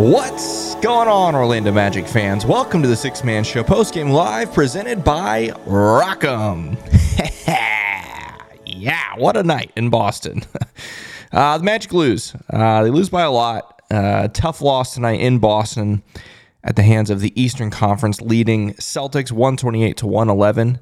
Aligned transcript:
What's 0.00 0.76
going 0.76 1.08
on, 1.08 1.34
Orlando 1.34 1.70
Magic 1.70 2.08
fans? 2.08 2.46
Welcome 2.46 2.80
to 2.80 2.88
the 2.88 2.96
Sixth 2.96 3.22
Man 3.22 3.44
Show 3.44 3.62
postgame 3.62 4.10
live 4.10 4.50
presented 4.50 5.04
by 5.04 5.48
Rock'em. 5.66 6.78
yeah, 8.64 9.14
what 9.18 9.36
a 9.36 9.42
night 9.42 9.72
in 9.76 9.90
Boston. 9.90 10.42
Uh, 11.32 11.58
the 11.58 11.62
Magic 11.62 11.92
lose. 11.92 12.34
Uh, 12.52 12.82
they 12.82 12.90
lose 12.90 13.08
by 13.08 13.22
a 13.22 13.30
lot. 13.30 13.82
Uh, 13.88 14.26
tough 14.28 14.60
loss 14.60 14.94
tonight 14.94 15.20
in 15.20 15.38
Boston 15.38 16.02
at 16.64 16.74
the 16.74 16.82
hands 16.82 17.08
of 17.08 17.20
the 17.20 17.40
Eastern 17.40 17.70
Conference 17.70 18.20
leading 18.20 18.72
Celtics 18.74 19.30
128 19.30 19.96
to 19.98 20.08
111. 20.08 20.80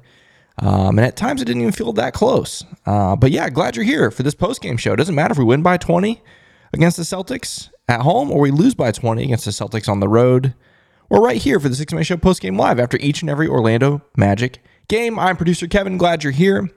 Um, 0.57 0.97
and 0.97 1.01
at 1.01 1.15
times 1.15 1.43
it 1.43 1.45
didn't 1.45 1.61
even 1.61 1.71
feel 1.71 1.93
that 1.93 2.15
close. 2.15 2.63
Uh, 2.87 3.15
but 3.15 3.29
yeah, 3.29 3.47
glad 3.51 3.75
you're 3.75 3.85
here 3.85 4.09
for 4.09 4.23
this 4.23 4.33
postgame 4.33 4.79
show. 4.79 4.93
It 4.93 4.95
doesn't 4.95 5.13
matter 5.13 5.33
if 5.33 5.37
we 5.37 5.43
win 5.43 5.61
by 5.61 5.77
20 5.77 6.19
against 6.73 6.97
the 6.97 7.03
Celtics 7.03 7.69
at 7.89 8.01
home 8.01 8.31
or 8.31 8.39
we 8.39 8.51
lose 8.51 8.75
by 8.75 8.91
20 8.91 9.23
against 9.23 9.45
the 9.45 9.51
Celtics 9.51 9.89
on 9.89 9.99
the 9.99 10.07
road. 10.07 10.53
We're 11.09 11.21
right 11.21 11.41
here 11.41 11.59
for 11.59 11.67
the 11.67 11.75
Sixth 11.75 11.93
Man 11.93 12.03
Show 12.03 12.17
postgame 12.17 12.57
live 12.57 12.79
after 12.79 12.97
each 12.99 13.21
and 13.21 13.29
every 13.29 13.47
Orlando 13.47 14.03
Magic 14.15 14.63
game. 14.87 15.17
I'm 15.17 15.35
producer 15.35 15.67
Kevin. 15.67 15.97
Glad 15.97 16.23
you're 16.23 16.31
here. 16.31 16.69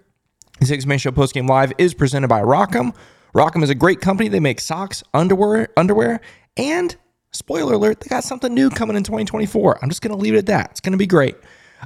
The 0.59 0.67
Six 0.67 0.87
Man 0.87 0.99
Show 0.99 1.11
postgame 1.11 1.47
live 1.47 1.75
is 1.77 1.93
presented 1.93 2.29
by 2.29 2.41
Rock'em. 2.41 2.95
Rock'em 3.35 3.63
is 3.63 3.69
a 3.69 3.75
great 3.75 4.01
company. 4.01 4.31
They 4.31 4.41
make 4.41 4.59
socks, 4.59 5.03
underwear, 5.13 5.69
underwear, 5.77 6.23
and 6.57 6.97
spoiler 7.33 7.75
alert, 7.75 8.01
they 8.01 8.09
got 8.09 8.25
something 8.25 8.55
new 8.55 8.71
coming 8.71 8.97
in 8.97 9.03
2024. 9.03 9.81
I'm 9.83 9.91
just 9.91 10.01
going 10.01 10.17
to 10.17 10.23
leave 10.23 10.35
it 10.35 10.39
at 10.39 10.47
that. 10.47 10.71
It's 10.71 10.81
going 10.81 10.93
to 10.93 10.99
be 10.99 11.07
great. 11.07 11.37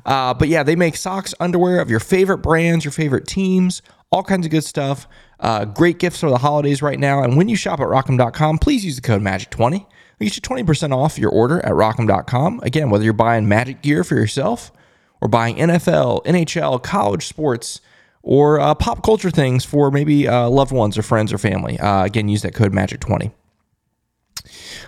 Uh, 0.04 0.34
but 0.34 0.48
yeah, 0.48 0.62
they 0.62 0.76
make 0.76 0.97
socks, 0.97 1.34
underwear 1.41 1.81
of 1.81 1.91
your 1.91 2.00
favorite 2.00 2.38
brands, 2.38 2.84
your 2.84 2.92
favorite 2.92 3.26
teams, 3.26 3.82
all 4.12 4.22
kinds 4.22 4.47
of 4.47 4.53
good 4.53 4.65
stuff. 4.65 5.09
Uh, 5.38 5.64
great 5.64 5.98
gifts 5.98 6.20
for 6.20 6.30
the 6.30 6.38
holidays 6.38 6.82
right 6.82 6.98
now. 6.98 7.22
And 7.22 7.36
when 7.36 7.48
you 7.48 7.56
shop 7.56 7.80
at 7.80 7.86
rock'em.com, 7.86 8.58
please 8.58 8.84
use 8.84 8.97
the 8.97 9.02
code 9.02 9.22
MAGIC20. 9.22 9.74
It'll 9.74 9.86
get 10.20 10.36
you 10.36 10.42
20% 10.42 10.97
off 10.97 11.19
your 11.19 11.30
order 11.30 11.64
at 11.64 11.72
rock'em.com. 11.72 12.60
Again, 12.62 12.91
whether 12.91 13.04
you're 13.04 13.12
buying 13.12 13.48
magic 13.48 13.82
gear 13.82 14.02
for 14.02 14.14
yourself 14.14 14.72
or 15.20 15.28
buying 15.28 15.56
NFL, 15.56 16.24
NHL, 16.24 16.82
college 16.82 17.26
sports, 17.26 17.80
or 18.22 18.58
uh, 18.58 18.74
pop 18.74 19.04
culture 19.04 19.30
things 19.30 19.64
for 19.64 19.91
maybe 19.91 20.26
uh, 20.26 20.48
loved 20.48 20.72
ones 20.72 20.98
or 20.98 21.02
friends 21.02 21.32
or 21.32 21.38
family. 21.38 21.78
Uh, 21.78 22.04
again, 22.04 22.28
use 22.28 22.42
that 22.42 22.54
code 22.54 22.72
MAGIC20. 22.72 23.32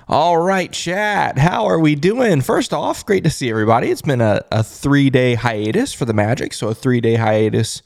All 0.08 0.38
right, 0.38 0.72
chat. 0.72 1.38
How 1.38 1.66
are 1.66 1.78
we 1.78 1.94
doing? 1.94 2.40
First 2.40 2.72
off, 2.72 3.04
great 3.04 3.24
to 3.24 3.30
see 3.30 3.50
everybody. 3.50 3.90
It's 3.90 4.02
been 4.02 4.20
a, 4.20 4.42
a 4.50 4.62
three 4.62 5.10
day 5.10 5.34
hiatus 5.34 5.92
for 5.92 6.04
the 6.04 6.14
Magic, 6.14 6.52
so 6.52 6.68
a 6.68 6.74
three 6.74 7.00
day 7.00 7.16
hiatus 7.16 7.82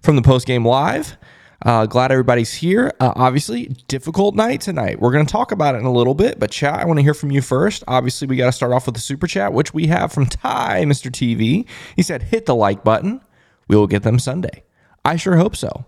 from 0.00 0.16
the 0.16 0.22
post 0.22 0.46
game 0.46 0.66
live. 0.66 1.16
Uh, 1.64 1.86
glad 1.86 2.12
everybody's 2.12 2.54
here. 2.54 2.92
Uh, 3.00 3.12
obviously, 3.16 3.66
difficult 3.88 4.34
night 4.34 4.60
tonight. 4.60 5.00
We're 5.00 5.10
going 5.10 5.26
to 5.26 5.32
talk 5.32 5.50
about 5.50 5.74
it 5.74 5.78
in 5.78 5.84
a 5.86 5.92
little 5.92 6.14
bit, 6.14 6.38
but 6.38 6.50
chat, 6.50 6.74
I 6.78 6.84
want 6.84 6.98
to 6.98 7.02
hear 7.02 7.14
from 7.14 7.32
you 7.32 7.42
first. 7.42 7.82
Obviously, 7.88 8.28
we 8.28 8.36
got 8.36 8.46
to 8.46 8.52
start 8.52 8.72
off 8.72 8.86
with 8.86 8.94
the 8.94 9.00
super 9.00 9.26
chat, 9.26 9.52
which 9.52 9.74
we 9.74 9.88
have 9.88 10.12
from 10.12 10.26
Ty, 10.26 10.84
Mr. 10.84 11.10
TV. 11.10 11.66
He 11.96 12.02
said, 12.02 12.22
hit 12.24 12.46
the 12.46 12.54
like 12.54 12.84
button. 12.84 13.20
We 13.66 13.76
will 13.76 13.88
get 13.88 14.04
them 14.04 14.18
Sunday. 14.18 14.62
I 15.04 15.16
sure 15.16 15.36
hope 15.36 15.56
so. 15.56 15.84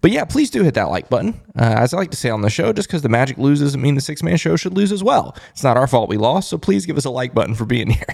But 0.00 0.10
yeah, 0.10 0.26
please 0.26 0.50
do 0.50 0.62
hit 0.62 0.74
that 0.74 0.90
like 0.90 1.08
button. 1.08 1.40
Uh, 1.58 1.74
as 1.78 1.94
I 1.94 1.96
like 1.96 2.10
to 2.10 2.16
say 2.16 2.28
on 2.28 2.42
the 2.42 2.50
show, 2.50 2.72
just 2.74 2.88
because 2.88 3.02
the 3.02 3.08
Magic 3.08 3.38
loses 3.38 3.68
doesn't 3.68 3.80
mean 3.80 3.94
the 3.94 4.02
sixth 4.02 4.22
man 4.22 4.36
show 4.36 4.56
should 4.56 4.74
lose 4.74 4.92
as 4.92 5.02
well. 5.02 5.34
It's 5.50 5.64
not 5.64 5.78
our 5.78 5.86
fault 5.86 6.10
we 6.10 6.18
lost, 6.18 6.50
so 6.50 6.58
please 6.58 6.84
give 6.84 6.98
us 6.98 7.06
a 7.06 7.10
like 7.10 7.34
button 7.34 7.54
for 7.54 7.64
being 7.64 7.90
here. 7.90 8.06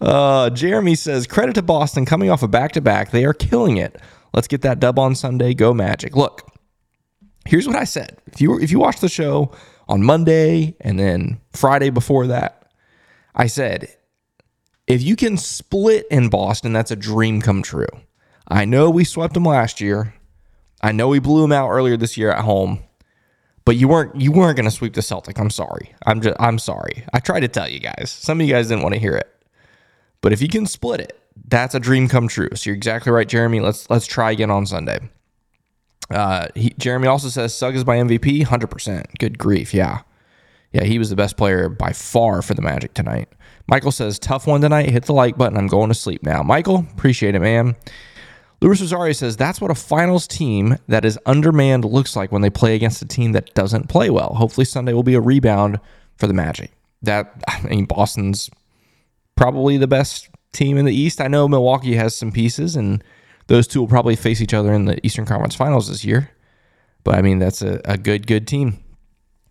uh, 0.00 0.48
Jeremy 0.50 0.94
says, 0.94 1.26
credit 1.26 1.54
to 1.56 1.62
Boston 1.62 2.06
coming 2.06 2.30
off 2.30 2.42
a 2.42 2.48
back 2.48 2.72
to 2.72 2.80
back. 2.80 3.10
They 3.10 3.26
are 3.26 3.34
killing 3.34 3.76
it. 3.76 4.00
Let's 4.32 4.48
get 4.48 4.62
that 4.62 4.80
dub 4.80 4.98
on 4.98 5.14
Sunday. 5.14 5.54
Go 5.54 5.74
Magic. 5.74 6.16
Look, 6.16 6.48
here's 7.46 7.66
what 7.66 7.76
I 7.76 7.84
said. 7.84 8.18
If 8.26 8.40
you 8.40 8.58
if 8.58 8.70
you 8.70 8.78
watch 8.78 9.00
the 9.00 9.08
show 9.08 9.52
on 9.88 10.02
Monday 10.02 10.76
and 10.80 10.98
then 10.98 11.40
Friday 11.52 11.90
before 11.90 12.26
that, 12.28 12.72
I 13.34 13.46
said 13.46 13.88
if 14.86 15.02
you 15.02 15.16
can 15.16 15.36
split 15.36 16.06
in 16.10 16.28
Boston, 16.28 16.72
that's 16.72 16.90
a 16.90 16.96
dream 16.96 17.40
come 17.40 17.62
true. 17.62 17.86
I 18.48 18.64
know 18.64 18.90
we 18.90 19.04
swept 19.04 19.34
them 19.34 19.44
last 19.44 19.80
year. 19.80 20.14
I 20.82 20.92
know 20.92 21.08
we 21.08 21.20
blew 21.20 21.42
them 21.42 21.52
out 21.52 21.70
earlier 21.70 21.96
this 21.96 22.16
year 22.16 22.30
at 22.32 22.44
home. 22.44 22.82
But 23.64 23.76
you 23.76 23.86
weren't 23.88 24.20
you 24.20 24.32
weren't 24.32 24.56
going 24.56 24.64
to 24.64 24.70
sweep 24.70 24.94
the 24.94 25.02
Celtic. 25.02 25.38
I'm 25.38 25.50
sorry. 25.50 25.94
I'm 26.06 26.20
just 26.20 26.36
I'm 26.40 26.58
sorry. 26.58 27.04
I 27.12 27.20
tried 27.20 27.40
to 27.40 27.48
tell 27.48 27.68
you 27.68 27.78
guys. 27.78 28.10
Some 28.10 28.40
of 28.40 28.46
you 28.46 28.52
guys 28.52 28.68
didn't 28.68 28.82
want 28.82 28.94
to 28.94 29.00
hear 29.00 29.14
it. 29.14 29.28
But 30.22 30.32
if 30.32 30.42
you 30.42 30.48
can 30.48 30.66
split 30.66 31.00
it, 31.00 31.19
that's 31.48 31.74
a 31.74 31.80
dream 31.80 32.08
come 32.08 32.28
true. 32.28 32.48
So 32.54 32.70
you're 32.70 32.76
exactly 32.76 33.12
right, 33.12 33.28
Jeremy. 33.28 33.60
Let's 33.60 33.88
let's 33.90 34.06
try 34.06 34.30
again 34.30 34.50
on 34.50 34.66
Sunday. 34.66 35.00
Uh, 36.10 36.48
he, 36.54 36.70
Jeremy 36.70 37.06
also 37.06 37.28
says 37.28 37.54
Sugg 37.54 37.76
is 37.76 37.86
my 37.86 37.96
MVP, 37.96 38.44
hundred 38.44 38.68
percent. 38.68 39.06
Good 39.18 39.38
grief, 39.38 39.72
yeah, 39.72 40.02
yeah. 40.72 40.84
He 40.84 40.98
was 40.98 41.10
the 41.10 41.16
best 41.16 41.36
player 41.36 41.68
by 41.68 41.92
far 41.92 42.42
for 42.42 42.54
the 42.54 42.62
Magic 42.62 42.94
tonight. 42.94 43.28
Michael 43.68 43.92
says 43.92 44.18
tough 44.18 44.46
one 44.46 44.60
tonight. 44.60 44.90
Hit 44.90 45.04
the 45.04 45.12
like 45.12 45.38
button. 45.38 45.56
I'm 45.56 45.68
going 45.68 45.88
to 45.88 45.94
sleep 45.94 46.22
now. 46.24 46.42
Michael, 46.42 46.86
appreciate 46.92 47.34
it, 47.34 47.40
man. 47.40 47.76
Luis 48.60 48.80
Rosario 48.80 49.12
says 49.12 49.36
that's 49.36 49.60
what 49.60 49.70
a 49.70 49.74
finals 49.74 50.26
team 50.26 50.76
that 50.88 51.04
is 51.04 51.18
undermanned 51.24 51.84
looks 51.84 52.14
like 52.14 52.30
when 52.30 52.42
they 52.42 52.50
play 52.50 52.74
against 52.74 53.00
a 53.00 53.06
team 53.06 53.32
that 53.32 53.54
doesn't 53.54 53.88
play 53.88 54.10
well. 54.10 54.34
Hopefully 54.34 54.64
Sunday 54.66 54.92
will 54.92 55.02
be 55.02 55.14
a 55.14 55.20
rebound 55.20 55.80
for 56.16 56.26
the 56.26 56.34
Magic. 56.34 56.72
That 57.02 57.42
I 57.48 57.62
mean, 57.62 57.86
Boston's 57.86 58.50
probably 59.36 59.78
the 59.78 59.86
best 59.86 60.28
team 60.52 60.76
in 60.76 60.84
the 60.84 60.94
East. 60.94 61.20
I 61.20 61.28
know 61.28 61.48
Milwaukee 61.48 61.94
has 61.96 62.14
some 62.14 62.32
pieces, 62.32 62.76
and 62.76 63.02
those 63.46 63.66
two 63.66 63.80
will 63.80 63.88
probably 63.88 64.16
face 64.16 64.40
each 64.40 64.54
other 64.54 64.72
in 64.72 64.84
the 64.84 65.04
Eastern 65.04 65.26
Conference 65.26 65.54
Finals 65.54 65.88
this 65.88 66.04
year. 66.04 66.30
But 67.04 67.16
I 67.16 67.22
mean, 67.22 67.38
that's 67.38 67.62
a, 67.62 67.80
a 67.84 67.96
good, 67.96 68.26
good 68.26 68.46
team. 68.46 68.82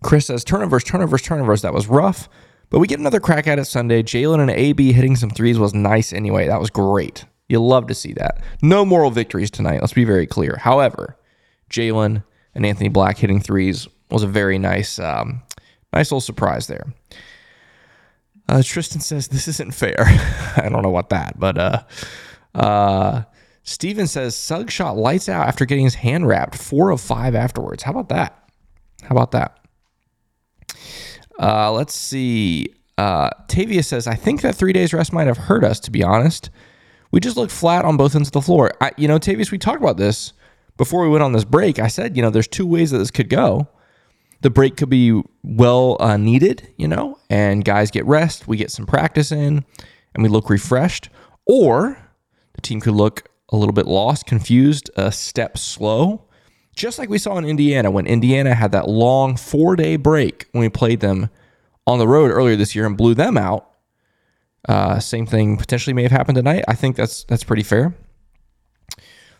Chris 0.03 0.27
says 0.27 0.43
turnovers, 0.43 0.83
turnovers, 0.83 1.21
turnovers. 1.21 1.61
That 1.61 1.73
was 1.73 1.87
rough, 1.87 2.29
but 2.69 2.79
we 2.79 2.87
get 2.87 2.99
another 2.99 3.19
crack 3.19 3.47
at 3.47 3.59
it 3.59 3.65
Sunday. 3.65 4.03
Jalen 4.03 4.39
and 4.39 4.51
AB 4.51 4.93
hitting 4.93 5.15
some 5.15 5.29
threes 5.29 5.59
was 5.59 5.73
nice 5.73 6.13
anyway. 6.13 6.47
That 6.47 6.59
was 6.59 6.69
great. 6.69 7.25
You 7.49 7.61
love 7.61 7.87
to 7.87 7.95
see 7.95 8.13
that. 8.13 8.41
No 8.61 8.85
moral 8.85 9.09
victories 9.09 9.49
tonight. 9.49 9.81
Let's 9.81 9.93
be 9.93 10.05
very 10.05 10.27
clear. 10.27 10.57
However, 10.61 11.17
Jalen 11.69 12.23
and 12.53 12.65
Anthony 12.65 12.89
Black 12.89 13.17
hitting 13.17 13.41
threes 13.41 13.87
was 14.11 14.23
a 14.23 14.27
very 14.27 14.59
nice, 14.59 14.99
um, 14.99 15.41
nice 15.91 16.11
little 16.11 16.21
surprise 16.21 16.67
there. 16.67 16.93
Uh, 18.49 18.63
Tristan 18.63 18.99
says 18.99 19.27
this 19.27 19.47
isn't 19.47 19.75
fair. 19.75 19.95
I 20.57 20.69
don't 20.69 20.81
know 20.81 20.89
what 20.89 21.09
that, 21.09 21.39
but 21.39 21.57
uh, 21.59 21.83
uh, 22.55 23.23
Steven 23.61 24.07
says 24.07 24.35
Sugg 24.35 24.71
shot 24.71 24.97
lights 24.97 25.29
out 25.29 25.47
after 25.47 25.65
getting 25.65 25.83
his 25.83 25.93
hand 25.93 26.27
wrapped. 26.27 26.55
Four 26.55 26.89
of 26.89 26.99
five 26.99 27.35
afterwards. 27.35 27.83
How 27.83 27.91
about 27.91 28.09
that? 28.09 28.49
How 29.03 29.09
about 29.11 29.31
that? 29.33 29.59
Uh, 31.39 31.71
let's 31.71 31.93
see. 31.93 32.73
Uh, 32.97 33.29
Tavia 33.47 33.83
says 33.83 34.07
I 34.07 34.15
think 34.15 34.41
that 34.41 34.55
three 34.55 34.73
days 34.73 34.93
rest 34.93 35.13
might 35.13 35.27
have 35.27 35.37
hurt 35.37 35.63
us. 35.63 35.79
To 35.81 35.91
be 35.91 36.01
honest, 36.01 36.49
we 37.11 37.19
just 37.19 37.37
looked 37.37 37.51
flat 37.51 37.85
on 37.85 37.97
both 37.97 38.15
ends 38.15 38.29
of 38.29 38.33
the 38.33 38.41
floor. 38.41 38.71
I, 38.81 38.93
you 38.97 39.07
know, 39.07 39.19
Tavius, 39.19 39.51
we 39.51 39.59
talked 39.59 39.79
about 39.79 39.97
this 39.97 40.33
before 40.75 41.03
we 41.03 41.09
went 41.09 41.21
on 41.23 41.33
this 41.33 41.45
break. 41.45 41.77
I 41.77 41.87
said, 41.87 42.17
you 42.17 42.23
know, 42.23 42.31
there's 42.31 42.47
two 42.47 42.65
ways 42.65 42.89
that 42.89 42.97
this 42.97 43.11
could 43.11 43.29
go. 43.29 43.67
The 44.41 44.49
break 44.49 44.77
could 44.77 44.89
be 44.89 45.21
well 45.43 45.97
uh, 45.99 46.17
needed, 46.17 46.73
you 46.77 46.87
know, 46.87 47.17
and 47.29 47.65
guys 47.65 47.91
get 47.91 48.05
rest, 48.05 48.47
we 48.47 48.57
get 48.57 48.71
some 48.71 48.85
practice 48.85 49.31
in, 49.31 49.65
and 50.13 50.23
we 50.23 50.29
look 50.29 50.49
refreshed. 50.49 51.09
Or 51.45 51.97
the 52.53 52.61
team 52.61 52.79
could 52.79 52.93
look 52.93 53.29
a 53.51 53.57
little 53.57 53.73
bit 53.73 53.85
lost, 53.85 54.25
confused, 54.25 54.89
a 54.95 55.11
step 55.11 55.57
slow, 55.57 56.27
just 56.75 56.99
like 56.99 57.09
we 57.09 57.17
saw 57.17 57.37
in 57.37 57.45
Indiana 57.45 57.91
when 57.91 58.05
Indiana 58.05 58.53
had 58.53 58.71
that 58.71 58.87
long 58.87 59.35
four 59.35 59.75
day 59.75 59.97
break 59.97 60.47
when 60.51 60.61
we 60.61 60.69
played 60.69 61.01
them 61.01 61.29
on 61.85 61.99
the 61.99 62.07
road 62.07 62.31
earlier 62.31 62.55
this 62.55 62.75
year 62.75 62.85
and 62.85 62.95
blew 62.95 63.13
them 63.13 63.37
out. 63.37 63.65
Uh, 64.67 64.99
same 64.99 65.25
thing 65.25 65.57
potentially 65.57 65.93
may 65.93 66.03
have 66.03 66.11
happened 66.11 66.35
tonight. 66.35 66.63
I 66.67 66.75
think 66.75 66.95
that's 66.95 67.23
that's 67.25 67.43
pretty 67.43 67.63
fair. 67.63 67.95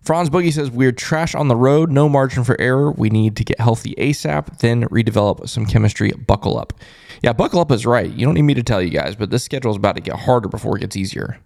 Franz 0.02 0.30
Boogie 0.30 0.54
says 0.54 0.72
we're 0.72 0.92
trash 0.92 1.36
on 1.36 1.50
the 1.50 1.56
road, 1.56 1.92
no 1.92 2.08
margin 2.08 2.44
for 2.44 2.60
error. 2.60 2.92
We 2.92 3.10
need 3.10 3.36
to 3.38 3.44
get 3.44 3.60
healthy 3.60 3.96
ASAP, 3.96 4.60
then 4.60 4.84
redevelop 4.86 5.48
some 5.50 5.66
chemistry. 5.66 6.12
Buckle 6.12 6.58
up. 6.58 6.74
Yeah, 7.22 7.34
buckle 7.34 7.60
up 7.60 7.72
is 7.72 7.86
right. 7.86 8.10
You 8.10 8.26
don't 8.26 8.36
need 8.36 8.44
me 8.44 8.54
to 8.54 8.64
tell 8.64 8.82
you 8.82 8.90
guys, 8.90 9.16
but 9.16 9.30
this 9.30 9.44
schedule 9.44 9.72
is 9.72 9.78
about 9.78 9.96
to 9.96 10.02
get 10.02 10.16
harder 10.16 10.48
before 10.48 10.78
it 10.78 10.82
gets 10.82 10.96
easier. 10.96 11.40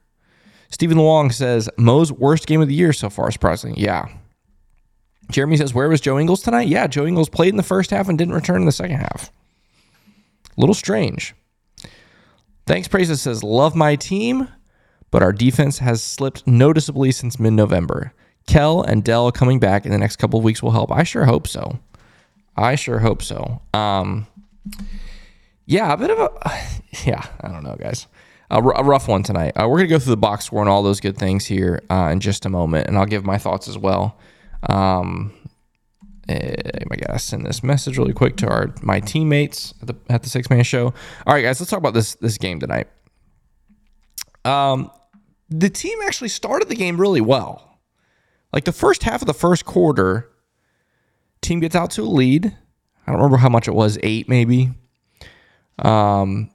Stephen 0.70 0.98
Long 0.98 1.32
says 1.32 1.70
Mo's 1.78 2.12
worst 2.12 2.48
game 2.48 2.62
of 2.62 2.68
the 2.68 2.74
year 2.74 2.94
so 2.94 3.10
far, 3.10 3.32
surprisingly. 3.32 3.82
Yeah. 3.82 4.08
Jeremy 5.32 5.58
says, 5.58 5.74
Where 5.74 5.90
was 5.90 6.02
Joe 6.02 6.20
Ingles 6.20 6.42
tonight? 6.42 6.68
Yeah, 6.68 6.88
Joe 6.88 7.06
Ingles 7.06 7.30
played 7.30 7.50
in 7.50 7.58
the 7.58 7.64
first 7.64 7.92
half 7.92 8.10
and 8.10 8.18
didn't 8.18 8.34
return 8.34 8.62
in 8.62 8.66
the 8.66 8.72
second 8.72 8.98
half. 8.98 9.32
A 10.56 10.60
little 10.62 10.76
strange. 10.76 11.34
Thanks, 12.66 12.88
Praises 12.88 13.22
says, 13.22 13.44
Love 13.44 13.76
my 13.76 13.96
team, 13.96 14.48
but 15.12 15.24
our 15.24 15.34
defense 15.34 15.80
has 15.80 16.04
slipped 16.04 16.46
noticeably 16.48 17.12
since 17.12 17.40
mid 17.40 17.54
November. 17.54 18.14
Kell 18.48 18.82
and 18.82 19.04
Dell 19.04 19.32
coming 19.32 19.60
back 19.60 19.86
in 19.86 19.92
the 19.92 19.98
next 19.98 20.18
couple 20.18 20.40
of 20.40 20.46
weeks 20.46 20.62
will 20.62 20.72
help. 20.72 20.92
I 20.92 21.04
sure 21.04 21.26
hope 21.26 21.48
so. 21.48 21.80
I 22.56 22.76
sure 22.76 23.00
hope 23.00 23.22
so. 23.22 23.62
Um, 23.74 24.28
yeah, 25.66 25.92
a 25.94 25.98
bit 25.98 26.12
of 26.12 26.20
a, 26.20 26.30
yeah, 27.06 27.26
I 27.42 27.48
don't 27.48 27.64
know, 27.64 27.76
guys 27.76 28.08
a, 28.54 28.62
a 28.62 28.84
rough 28.84 29.08
one 29.08 29.24
tonight. 29.24 29.54
Uh, 29.56 29.68
we're 29.68 29.80
to 29.80 29.88
go 29.88 30.00
through 30.00 30.12
the 30.12 30.18
box 30.18 30.46
score 30.46 30.62
and 30.62 30.70
all 30.70 30.84
those 30.84 31.00
good 31.00 31.18
things 31.18 31.46
here 31.46 31.82
uh, 31.90 32.10
in 32.12 32.20
just 32.20 32.46
a 32.46 32.50
moment, 32.50 32.88
and 32.88 32.98
I'll 32.98 33.06
give 33.06 33.26
my 33.26 33.38
thoughts 33.38 33.68
as 33.68 33.78
well. 33.78 34.18
Um, 34.70 35.34
eh, 36.30 36.56
I 36.92 36.96
gotta 36.96 37.20
send 37.20 37.46
this 37.46 37.64
message 37.64 37.98
really 37.98 38.14
quick 38.14 38.38
to 38.38 38.48
our 38.48 38.74
my 38.82 39.00
teammates 39.00 39.74
at 39.82 39.88
the 39.88 39.96
at 40.10 40.24
the 40.24 40.30
sixth 40.30 40.50
man 40.50 40.64
show. 40.64 40.94
All 41.26 41.34
right, 41.34 41.42
guys, 41.42 41.60
let's 41.60 41.70
talk 41.70 41.80
about 41.80 41.94
this 41.94 42.16
this 42.16 42.38
game 42.38 42.60
tonight. 42.60 42.88
Um, 44.46 44.92
the 45.50 45.70
team 45.70 46.00
actually 46.06 46.30
started 46.30 46.70
the 46.70 46.76
game 46.76 47.00
really 47.00 47.22
well. 47.22 47.73
Like 48.54 48.66
the 48.66 48.72
first 48.72 49.04
half 49.04 49.22
of 49.22 49.26
the 49.26 49.34
first 49.34 49.66
quarter, 49.66 50.30
team 51.42 51.60
gets 51.60 51.76
out 51.76 51.92
to 51.92 52.04
a 52.04 52.06
lead. 52.06 52.46
I 53.06 53.12
don't 53.12 53.20
remember 53.20 53.38
how 53.38 53.50
much 53.50 53.68
it 53.68 53.74
was, 53.74 53.98
eight 54.04 54.30
maybe. 54.30 54.72
Um, 55.80 56.52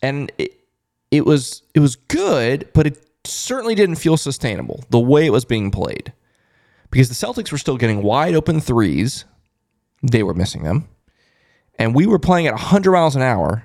and 0.00 0.30
it, 0.38 0.52
it 1.10 1.26
was 1.26 1.62
it 1.74 1.80
was 1.80 1.96
good, 1.96 2.68
but 2.72 2.86
it 2.86 3.04
certainly 3.24 3.74
didn't 3.74 3.96
feel 3.96 4.16
sustainable 4.16 4.84
the 4.90 5.00
way 5.00 5.26
it 5.26 5.30
was 5.30 5.44
being 5.44 5.70
played. 5.70 6.12
Because 6.90 7.08
the 7.08 7.14
Celtics 7.26 7.50
were 7.50 7.58
still 7.58 7.76
getting 7.76 8.02
wide 8.02 8.34
open 8.34 8.60
threes. 8.60 9.24
They 10.02 10.22
were 10.22 10.34
missing 10.34 10.62
them. 10.62 10.88
And 11.76 11.94
we 11.94 12.06
were 12.06 12.20
playing 12.20 12.46
at 12.46 12.52
100 12.52 12.92
miles 12.92 13.16
an 13.16 13.22
hour 13.22 13.64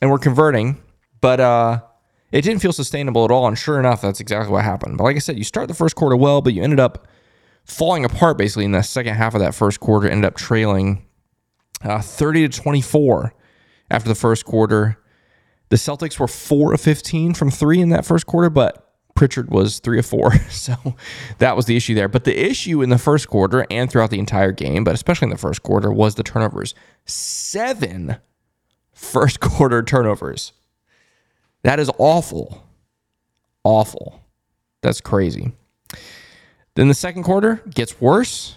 and 0.00 0.10
we're 0.10 0.18
converting, 0.18 0.80
but 1.20 1.38
uh, 1.38 1.82
it 2.32 2.42
didn't 2.42 2.62
feel 2.62 2.72
sustainable 2.72 3.24
at 3.24 3.30
all. 3.30 3.46
And 3.46 3.58
sure 3.58 3.78
enough, 3.78 4.02
that's 4.02 4.20
exactly 4.20 4.52
what 4.52 4.64
happened. 4.64 4.98
But 4.98 5.04
like 5.04 5.16
I 5.16 5.20
said, 5.20 5.38
you 5.38 5.44
start 5.44 5.68
the 5.68 5.74
first 5.74 5.96
quarter 5.96 6.16
well, 6.16 6.40
but 6.40 6.52
you 6.52 6.62
ended 6.62 6.80
up 6.80 7.06
falling 7.64 8.04
apart 8.04 8.38
basically 8.38 8.64
in 8.64 8.72
the 8.72 8.82
second 8.82 9.14
half 9.14 9.34
of 9.34 9.40
that 9.40 9.54
first 9.54 9.80
quarter, 9.80 10.08
ended 10.08 10.26
up 10.26 10.36
trailing 10.36 11.06
uh, 11.82 12.00
30 12.00 12.48
to 12.48 12.60
24 12.60 13.34
after 13.90 14.08
the 14.08 14.14
first 14.14 14.44
quarter. 14.44 14.98
The 15.68 15.76
Celtics 15.76 16.18
were 16.18 16.28
four 16.28 16.74
of 16.74 16.80
15 16.80 17.34
from 17.34 17.50
three 17.50 17.80
in 17.80 17.90
that 17.90 18.04
first 18.04 18.26
quarter, 18.26 18.50
but 18.50 18.90
Pritchard 19.14 19.50
was 19.50 19.80
three 19.80 19.98
of 19.98 20.06
four. 20.06 20.32
So 20.50 20.74
that 21.38 21.56
was 21.56 21.66
the 21.66 21.76
issue 21.76 21.94
there. 21.94 22.08
But 22.08 22.24
the 22.24 22.38
issue 22.38 22.82
in 22.82 22.90
the 22.90 22.98
first 22.98 23.28
quarter 23.28 23.66
and 23.70 23.90
throughout 23.90 24.10
the 24.10 24.18
entire 24.18 24.52
game, 24.52 24.84
but 24.84 24.94
especially 24.94 25.26
in 25.26 25.30
the 25.30 25.38
first 25.38 25.62
quarter, 25.62 25.92
was 25.92 26.14
the 26.14 26.22
turnovers. 26.22 26.74
Seven 27.06 28.16
first 28.92 29.40
quarter 29.40 29.82
turnovers. 29.82 30.52
That 31.62 31.80
is 31.80 31.90
awful. 31.98 32.66
Awful. 33.64 34.20
That's 34.82 35.00
crazy. 35.00 35.52
Then 36.74 36.88
the 36.88 36.94
second 36.94 37.24
quarter 37.24 37.62
gets 37.68 38.00
worse. 38.00 38.56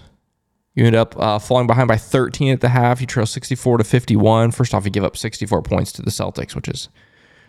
You 0.76 0.86
end 0.86 0.96
up 0.96 1.16
uh, 1.20 1.40
falling 1.40 1.68
behind 1.68 1.88
by 1.88 1.98
13 1.98 2.52
at 2.54 2.62
the 2.62 2.70
half. 2.70 3.00
You 3.02 3.08
trail 3.08 3.26
64 3.26 3.80
to 3.80 3.84
51. 3.84 4.52
First 4.52 4.74
off, 4.74 4.86
you 4.86 4.92
give 4.92 5.04
up 5.04 5.18
64 5.18 5.62
points 5.62 5.92
to 5.94 6.02
the 6.02 6.10
Celtics, 6.10 6.56
which 6.56 6.68
is 6.68 6.90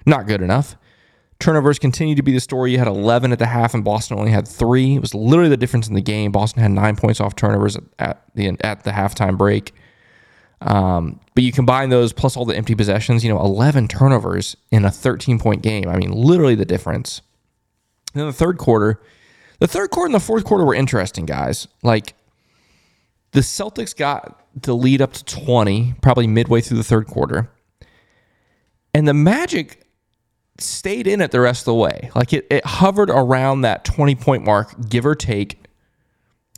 not 0.04 0.26
good 0.26 0.42
enough. 0.42 0.76
Turnovers 1.38 1.78
continue 1.78 2.14
to 2.14 2.22
be 2.22 2.32
the 2.32 2.40
story. 2.40 2.72
You 2.72 2.78
had 2.78 2.86
11 2.86 3.32
at 3.32 3.38
the 3.38 3.46
half, 3.46 3.74
and 3.74 3.84
Boston 3.84 4.18
only 4.18 4.30
had 4.30 4.46
three. 4.46 4.96
It 4.96 5.00
was 5.00 5.14
literally 5.14 5.50
the 5.50 5.56
difference 5.56 5.88
in 5.88 5.94
the 5.94 6.02
game. 6.02 6.32
Boston 6.32 6.62
had 6.62 6.70
nine 6.70 6.96
points 6.96 7.20
off 7.20 7.34
turnovers 7.34 7.76
at 7.98 8.22
the 8.34 8.56
at 8.60 8.84
the 8.84 8.90
halftime 8.90 9.36
break. 9.36 9.72
Um, 10.64 11.20
but 11.34 11.44
you 11.44 11.52
combine 11.52 11.90
those 11.90 12.12
plus 12.12 12.36
all 12.36 12.46
the 12.46 12.56
empty 12.56 12.74
possessions, 12.74 13.22
you 13.22 13.32
know, 13.32 13.38
11 13.40 13.86
turnovers 13.88 14.56
in 14.70 14.84
a 14.84 14.90
13 14.90 15.38
point 15.38 15.62
game. 15.62 15.88
I 15.88 15.96
mean, 15.96 16.10
literally 16.10 16.54
the 16.54 16.64
difference. 16.64 17.20
And 18.14 18.20
then 18.20 18.26
the 18.26 18.32
third 18.32 18.56
quarter, 18.56 19.00
the 19.58 19.68
third 19.68 19.90
quarter 19.90 20.06
and 20.06 20.14
the 20.14 20.20
fourth 20.20 20.44
quarter 20.44 20.64
were 20.64 20.74
interesting, 20.74 21.26
guys. 21.26 21.68
Like 21.82 22.14
the 23.32 23.40
Celtics 23.40 23.94
got 23.94 24.40
the 24.54 24.74
lead 24.74 25.02
up 25.02 25.12
to 25.12 25.24
20, 25.24 25.96
probably 26.00 26.26
midway 26.26 26.62
through 26.62 26.78
the 26.78 26.84
third 26.84 27.06
quarter. 27.06 27.50
And 28.94 29.06
the 29.06 29.14
Magic 29.14 29.82
stayed 30.58 31.06
in 31.06 31.20
it 31.20 31.30
the 31.30 31.40
rest 31.40 31.62
of 31.62 31.66
the 31.66 31.74
way. 31.74 32.10
Like 32.14 32.32
it, 32.32 32.46
it 32.50 32.64
hovered 32.64 33.10
around 33.10 33.62
that 33.62 33.84
20 33.84 34.14
point 34.14 34.44
mark, 34.44 34.88
give 34.88 35.04
or 35.04 35.14
take 35.14 35.66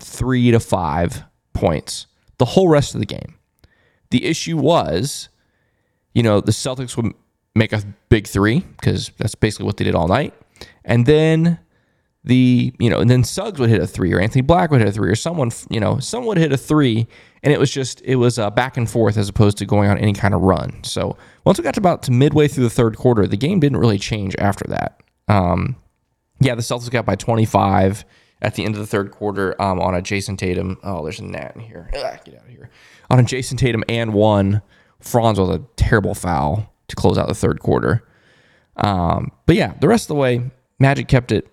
three 0.01 0.51
to 0.53 0.61
five 0.61 1.25
points 1.55 2.07
the 2.39 2.45
whole 2.45 2.69
rest 2.69 2.95
of 2.95 3.01
the 3.01 3.07
game. 3.07 3.35
The 4.11 4.25
issue 4.25 4.57
was, 4.57 5.29
you 6.15 6.23
know, 6.23 6.41
the 6.41 6.53
Celtics 6.53 6.97
would 6.97 7.13
make 7.55 7.73
a 7.73 7.83
big 8.09 8.27
three 8.27 8.61
because 8.61 9.11
that's 9.19 9.35
basically 9.35 9.67
what 9.67 9.77
they 9.77 9.85
did 9.85 9.95
all 9.95 10.09
night. 10.09 10.35
And 10.85 11.07
then 11.07 11.59
the 12.25 12.75
you 12.79 12.91
know, 12.91 12.99
and 13.01 13.09
then 13.09 13.23
Suggs 13.23 13.61
would 13.61 13.71
hit 13.71 13.81
a 13.81 13.87
three, 13.87 14.13
or 14.13 14.21
Anthony 14.21 14.43
Black 14.43 14.71
would 14.71 14.81
hit 14.81 14.89
a 14.89 14.93
three, 14.93 15.11
or 15.11 15.15
someone 15.15 15.51
you 15.71 15.81
know, 15.81 15.99
someone 16.01 16.29
would 16.29 16.39
hit 16.39 16.53
a 16.53 16.57
three, 16.57 17.07
and 17.43 17.53
it 17.53 17.59
was 17.59 17.71
just 17.71 18.03
it 18.03 18.17
was 18.17 18.39
uh, 18.39 18.51
back 18.51 18.77
and 18.77 18.91
forth 18.91 19.17
as 19.17 19.29
opposed 19.29 19.59
to 19.59 19.67
going 19.67 19.89
on 19.89 19.97
any 19.99 20.13
kind 20.13 20.35
of 20.35 20.43
run. 20.43 20.83
So 20.83 21.17
once 21.45 21.57
we 21.59 21.65
got 21.65 21.75
to 21.75 21.81
about 21.81 22.03
to 22.05 22.13
midway 22.13 22.49
through 22.49 22.65
the 22.65 22.71
third 22.71 22.97
quarter, 22.97 23.27
the 23.27 23.37
game 23.37 23.61
didn't 23.61 23.79
really 23.79 23.99
change 23.99 24.35
after 24.39 24.65
that. 24.69 25.01
Um, 25.29 25.77
yeah, 26.41 26.55
the 26.55 26.63
Celtics 26.63 26.91
got 26.91 27.07
by 27.07 27.15
25 27.15 28.05
at 28.47 28.55
the 28.55 28.65
end 28.65 28.77
of 28.77 28.81
the 28.81 28.87
third 28.87 29.11
quarter 29.11 29.61
um, 29.61 29.81
on 29.81 29.97
a 29.97 30.01
Jayson 30.01 30.37
Tatum. 30.37 30.79
Oh, 30.85 31.03
there's 31.03 31.19
a 31.19 31.25
gnat 31.25 31.57
in 31.57 31.63
here. 31.63 31.91
Ugh, 31.93 32.21
get 32.25 32.37
out 32.37 32.45
of 32.45 32.49
here. 32.49 32.71
On 33.11 33.19
a 33.19 33.25
Jayson 33.25 33.59
Tatum 33.59 33.83
and 33.89 34.15
one. 34.15 34.63
Franz 35.01 35.39
was 35.39 35.51
a 35.51 35.63
terrible 35.75 36.15
foul 36.15 36.73
to 36.89 36.97
close 36.97 37.19
out 37.19 37.27
the 37.27 37.35
third 37.35 37.61
quarter. 37.61 38.07
Um, 38.77 39.33
but 39.47 39.57
yeah, 39.57 39.75
the 39.81 39.89
rest 39.89 40.05
of 40.05 40.09
the 40.09 40.15
way, 40.15 40.49
Magic 40.79 41.09
kept 41.09 41.33
it 41.33 41.49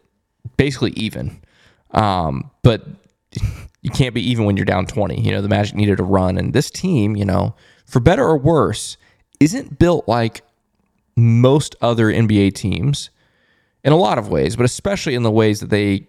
basically 0.55 0.91
even. 0.91 1.41
Um, 1.91 2.51
but 2.62 2.85
you 3.81 3.89
can't 3.89 4.13
be 4.13 4.21
even 4.29 4.45
when 4.45 4.55
you're 4.55 4.65
down 4.65 4.85
20. 4.85 5.19
You 5.19 5.31
know, 5.31 5.41
the 5.41 5.50
Magic 5.50 5.75
needed 5.75 6.00
a 6.00 6.03
run. 6.03 6.38
And 6.38 6.53
this 6.53 6.69
team, 6.69 7.15
you 7.15 7.25
know, 7.25 7.55
for 7.88 8.01
better 8.01 8.23
or 8.23 8.38
worse, 8.38 8.97
isn't 9.39 9.79
built 9.79 10.07
like 10.07 10.43
most 11.15 11.75
other 11.81 12.05
NBA 12.13 12.53
teams 12.53 13.09
in 13.83 13.93
a 13.93 13.97
lot 13.97 14.19
of 14.19 14.29
ways, 14.29 14.55
but 14.55 14.65
especially 14.65 15.15
in 15.15 15.23
the 15.23 15.31
ways 15.31 15.59
that 15.59 15.71
they 15.71 16.07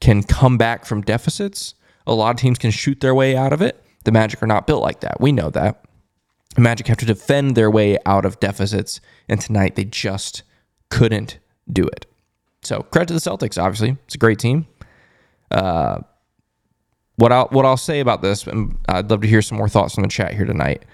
can 0.00 0.22
come 0.22 0.58
back 0.58 0.84
from 0.84 1.02
deficits. 1.02 1.74
A 2.06 2.14
lot 2.14 2.34
of 2.34 2.40
teams 2.40 2.58
can 2.58 2.70
shoot 2.70 3.00
their 3.00 3.14
way 3.14 3.36
out 3.36 3.52
of 3.52 3.62
it. 3.62 3.82
The 4.04 4.12
Magic 4.12 4.42
are 4.42 4.46
not 4.46 4.66
built 4.66 4.82
like 4.82 5.00
that. 5.00 5.20
We 5.20 5.32
know 5.32 5.50
that. 5.50 5.84
The 6.54 6.60
Magic 6.60 6.86
have 6.86 6.98
to 6.98 7.06
defend 7.06 7.56
their 7.56 7.70
way 7.70 7.98
out 8.06 8.24
of 8.24 8.38
deficits, 8.38 9.00
and 9.28 9.40
tonight 9.40 9.76
they 9.76 9.84
just 9.84 10.42
couldn't 10.90 11.38
do 11.72 11.84
it. 11.84 12.06
So 12.62 12.82
credit 12.82 13.08
to 13.08 13.14
the 13.14 13.20
Celtics. 13.20 13.60
Obviously, 13.60 13.96
it's 14.04 14.14
a 14.14 14.18
great 14.18 14.38
team. 14.38 14.66
Uh, 15.50 16.00
what 17.16 17.32
I'll 17.32 17.48
what 17.48 17.64
I'll 17.64 17.76
say 17.76 18.00
about 18.00 18.22
this, 18.22 18.46
and 18.46 18.78
I'd 18.88 19.10
love 19.10 19.20
to 19.22 19.28
hear 19.28 19.42
some 19.42 19.58
more 19.58 19.68
thoughts 19.68 19.94
from 19.94 20.02
the 20.02 20.08
chat 20.08 20.34
here 20.34 20.44
tonight. 20.44 20.84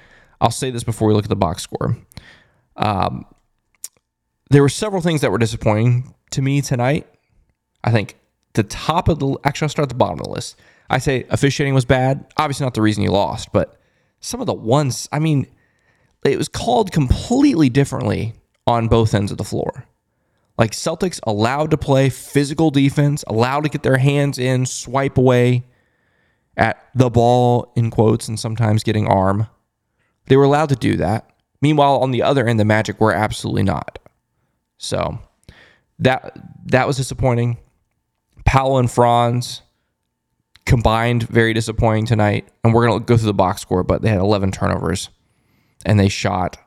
I'll 0.40 0.50
say 0.50 0.70
this 0.70 0.84
before 0.84 1.08
we 1.08 1.14
look 1.14 1.24
at 1.24 1.30
the 1.30 1.36
box 1.36 1.62
score. 1.62 1.96
Um, 2.76 3.26
there 4.50 4.62
were 4.62 4.68
several 4.68 5.02
things 5.02 5.20
that 5.20 5.30
were 5.30 5.38
disappointing 5.38 6.14
to 6.30 6.42
me 6.42 6.60
tonight. 6.60 7.06
I 7.84 7.90
think 7.90 8.16
the 8.54 8.62
top 8.62 9.08
of 9.08 9.18
the 9.18 9.36
actually 9.44 9.66
I'll 9.66 9.70
start 9.70 9.84
at 9.84 9.88
the 9.90 9.94
bottom 9.94 10.18
of 10.20 10.24
the 10.24 10.30
list. 10.30 10.56
I 10.88 10.98
say 10.98 11.24
officiating 11.30 11.74
was 11.74 11.84
bad. 11.84 12.26
Obviously 12.36 12.64
not 12.64 12.74
the 12.74 12.82
reason 12.82 13.02
you 13.02 13.10
lost, 13.10 13.52
but 13.52 13.80
some 14.20 14.40
of 14.40 14.46
the 14.46 14.54
ones, 14.54 15.08
I 15.12 15.18
mean, 15.18 15.46
it 16.24 16.36
was 16.36 16.48
called 16.48 16.92
completely 16.92 17.68
differently 17.68 18.34
on 18.66 18.88
both 18.88 19.14
ends 19.14 19.30
of 19.32 19.38
the 19.38 19.44
floor. 19.44 19.86
Like 20.58 20.72
Celtics 20.72 21.20
allowed 21.22 21.70
to 21.70 21.78
play 21.78 22.10
physical 22.10 22.70
defense, 22.70 23.24
allowed 23.26 23.62
to 23.62 23.70
get 23.70 23.82
their 23.82 23.96
hands 23.96 24.38
in, 24.38 24.66
swipe 24.66 25.16
away 25.16 25.64
at 26.56 26.84
the 26.94 27.08
ball 27.08 27.72
in 27.76 27.90
quotes 27.90 28.28
and 28.28 28.38
sometimes 28.38 28.82
getting 28.82 29.06
arm. 29.06 29.46
They 30.26 30.36
were 30.36 30.44
allowed 30.44 30.68
to 30.68 30.76
do 30.76 30.96
that. 30.96 31.30
Meanwhile, 31.62 31.98
on 31.98 32.10
the 32.10 32.22
other 32.22 32.46
end, 32.46 32.60
the 32.60 32.64
Magic 32.64 33.00
were 33.00 33.12
absolutely 33.12 33.62
not. 33.62 33.98
So 34.76 35.18
that 35.98 36.38
that 36.66 36.86
was 36.86 36.96
disappointing. 36.96 37.58
Paolo 38.50 38.78
and 38.78 38.90
Franz 38.90 39.62
combined 40.66 41.22
very 41.22 41.54
disappointing 41.54 42.04
tonight. 42.04 42.48
And 42.64 42.74
we're 42.74 42.84
gonna 42.84 42.98
go 42.98 43.16
through 43.16 43.26
the 43.26 43.32
box 43.32 43.62
score, 43.62 43.84
but 43.84 44.02
they 44.02 44.08
had 44.08 44.18
11 44.18 44.50
turnovers, 44.50 45.08
and 45.86 46.00
they 46.00 46.08
shot 46.08 46.58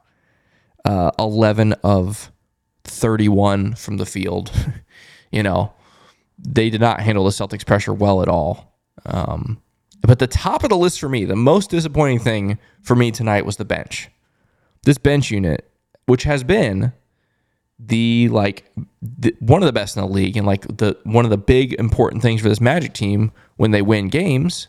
uh, 0.85 1.11
11 1.19 1.73
of 1.83 2.31
31 2.85 3.75
from 3.75 3.97
the 3.97 4.05
field. 4.05 4.49
you 5.33 5.43
know, 5.43 5.73
they 6.39 6.69
did 6.69 6.79
not 6.79 7.01
handle 7.01 7.25
the 7.25 7.31
Celtics 7.31 7.65
pressure 7.65 7.93
well 7.93 8.21
at 8.21 8.29
all. 8.29 8.79
Um, 9.05 9.61
but 10.03 10.19
the 10.19 10.27
top 10.27 10.63
of 10.63 10.69
the 10.69 10.77
list 10.77 11.01
for 11.01 11.09
me, 11.09 11.25
the 11.25 11.35
most 11.35 11.69
disappointing 11.69 12.19
thing 12.19 12.59
for 12.81 12.95
me 12.95 13.11
tonight 13.11 13.45
was 13.45 13.57
the 13.57 13.65
bench. 13.65 14.09
This 14.85 14.97
bench 14.97 15.31
unit, 15.31 15.69
which 16.05 16.23
has 16.23 16.45
been 16.45 16.93
the 17.77 18.29
like 18.29 18.71
the, 19.03 19.35
one 19.39 19.61
of 19.61 19.65
the 19.65 19.73
best 19.73 19.97
in 19.97 20.01
the 20.01 20.07
league 20.07 20.37
and 20.37 20.47
like 20.47 20.65
the 20.77 20.97
one 21.03 21.25
of 21.25 21.31
the 21.31 21.37
big 21.37 21.73
important 21.73 22.21
things 22.21 22.41
for 22.41 22.49
this 22.49 22.61
Magic 22.61 22.93
team 22.93 23.31
when 23.57 23.71
they 23.71 23.81
win 23.81 24.07
games 24.07 24.67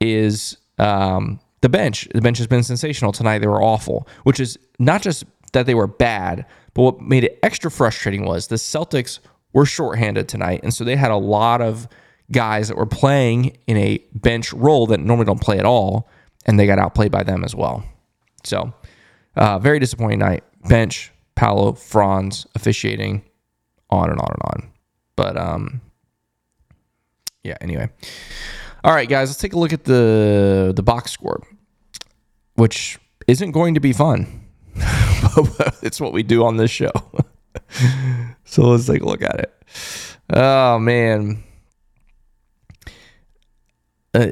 is 0.00 0.56
um, 0.78 1.40
the 1.60 1.68
bench. 1.68 2.08
The 2.14 2.20
bench 2.20 2.38
has 2.38 2.46
been 2.46 2.62
sensational 2.62 3.12
tonight. 3.12 3.38
They 3.38 3.48
were 3.48 3.62
awful, 3.62 4.06
which 4.22 4.38
is 4.38 4.58
not 4.78 5.02
just 5.02 5.24
that 5.52 5.66
they 5.66 5.74
were 5.74 5.86
bad, 5.86 6.46
but 6.74 6.82
what 6.82 7.00
made 7.00 7.24
it 7.24 7.38
extra 7.42 7.70
frustrating 7.70 8.24
was 8.24 8.46
the 8.46 8.56
Celtics 8.56 9.18
were 9.52 9.66
shorthanded 9.66 10.28
tonight, 10.28 10.60
and 10.62 10.72
so 10.72 10.84
they 10.84 10.96
had 10.96 11.10
a 11.10 11.16
lot 11.16 11.60
of 11.60 11.88
guys 12.30 12.68
that 12.68 12.76
were 12.76 12.86
playing 12.86 13.56
in 13.66 13.76
a 13.76 13.98
bench 14.14 14.52
role 14.52 14.86
that 14.86 14.98
normally 14.98 15.26
don't 15.26 15.40
play 15.40 15.58
at 15.58 15.64
all, 15.64 16.08
and 16.46 16.58
they 16.58 16.66
got 16.66 16.78
outplayed 16.78 17.10
by 17.10 17.22
them 17.22 17.44
as 17.44 17.54
well. 17.54 17.84
So, 18.44 18.72
uh, 19.36 19.58
very 19.58 19.78
disappointing 19.78 20.18
night. 20.18 20.44
Bench 20.68 21.12
Paolo, 21.34 21.72
Franz 21.72 22.46
officiating, 22.54 23.24
on 23.90 24.10
and 24.10 24.20
on 24.20 24.28
and 24.28 24.42
on. 24.52 24.72
But 25.16 25.36
um, 25.36 25.80
yeah. 27.42 27.56
Anyway, 27.60 27.88
all 28.82 28.94
right, 28.94 29.08
guys, 29.08 29.28
let's 29.28 29.40
take 29.40 29.52
a 29.52 29.58
look 29.58 29.72
at 29.72 29.84
the 29.84 30.72
the 30.74 30.82
box 30.82 31.12
score, 31.12 31.42
which 32.54 32.98
isn't 33.26 33.52
going 33.52 33.74
to 33.74 33.80
be 33.80 33.92
fun. 33.92 34.42
it's 35.82 36.00
what 36.00 36.12
we 36.12 36.22
do 36.22 36.44
on 36.44 36.56
this 36.56 36.70
show. 36.70 36.92
so 38.44 38.62
let's 38.62 38.86
take 38.86 39.02
a 39.02 39.06
look 39.06 39.22
at 39.22 39.40
it. 39.40 39.54
Oh 40.30 40.78
man. 40.78 41.42
Uh, 44.12 44.28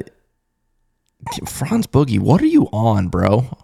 Franz 1.45 1.87
Boogie, 1.87 2.19
what 2.19 2.41
are 2.41 2.47
you 2.47 2.67
on, 2.71 3.09
bro? 3.09 3.57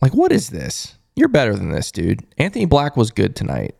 Like, 0.00 0.14
what 0.14 0.32
is 0.32 0.48
this? 0.48 0.96
You're 1.14 1.28
better 1.28 1.54
than 1.54 1.70
this, 1.70 1.92
dude. 1.92 2.20
Anthony 2.38 2.64
Black 2.64 2.96
was 2.96 3.10
good 3.10 3.36
tonight. 3.36 3.74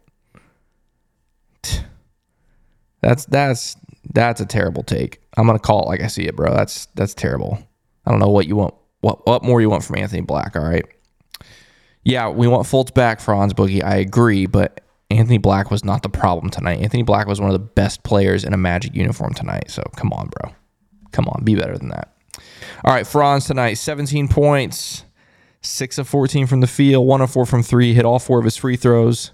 That's 3.00 3.24
that's 3.26 3.76
that's 4.12 4.40
a 4.40 4.46
terrible 4.46 4.82
take. 4.82 5.20
I'm 5.36 5.46
gonna 5.46 5.58
call 5.58 5.82
it 5.82 5.86
like 5.86 6.02
I 6.02 6.06
see 6.06 6.24
it, 6.24 6.36
bro. 6.36 6.54
That's 6.54 6.86
that's 6.94 7.14
terrible. 7.14 7.58
I 8.06 8.10
don't 8.10 8.20
know 8.20 8.28
what 8.28 8.46
you 8.46 8.56
want. 8.56 8.74
What 9.00 9.26
what 9.26 9.42
more 9.42 9.60
you 9.60 9.70
want 9.70 9.84
from 9.84 9.96
Anthony 9.96 10.22
Black? 10.22 10.56
All 10.56 10.62
right. 10.62 10.84
Yeah, 12.04 12.28
we 12.30 12.48
want 12.48 12.66
Fultz 12.66 12.92
back, 12.92 13.20
Franz 13.20 13.54
Boogie. 13.54 13.82
I 13.82 13.96
agree, 13.96 14.46
but 14.46 14.80
Anthony 15.10 15.38
Black 15.38 15.70
was 15.70 15.84
not 15.84 16.02
the 16.02 16.08
problem 16.08 16.50
tonight. 16.50 16.80
Anthony 16.80 17.02
Black 17.02 17.26
was 17.26 17.40
one 17.40 17.50
of 17.50 17.54
the 17.54 17.60
best 17.60 18.02
players 18.02 18.44
in 18.44 18.52
a 18.52 18.56
Magic 18.56 18.94
uniform 18.94 19.34
tonight. 19.34 19.70
So 19.70 19.82
come 19.96 20.12
on, 20.12 20.28
bro. 20.28 20.52
Come 21.12 21.26
on, 21.28 21.44
be 21.44 21.54
better 21.54 21.76
than 21.76 21.88
that. 21.88 22.14
All 22.84 22.92
right, 22.92 23.06
Franz 23.06 23.46
tonight, 23.46 23.74
17 23.74 24.28
points, 24.28 25.04
six 25.62 25.96
of 25.98 26.08
14 26.08 26.46
from 26.46 26.60
the 26.60 26.66
field, 26.66 27.06
one 27.06 27.20
of 27.20 27.30
four 27.30 27.46
from 27.46 27.62
three, 27.62 27.94
hit 27.94 28.04
all 28.04 28.18
four 28.18 28.38
of 28.38 28.44
his 28.44 28.56
free 28.56 28.76
throws. 28.76 29.32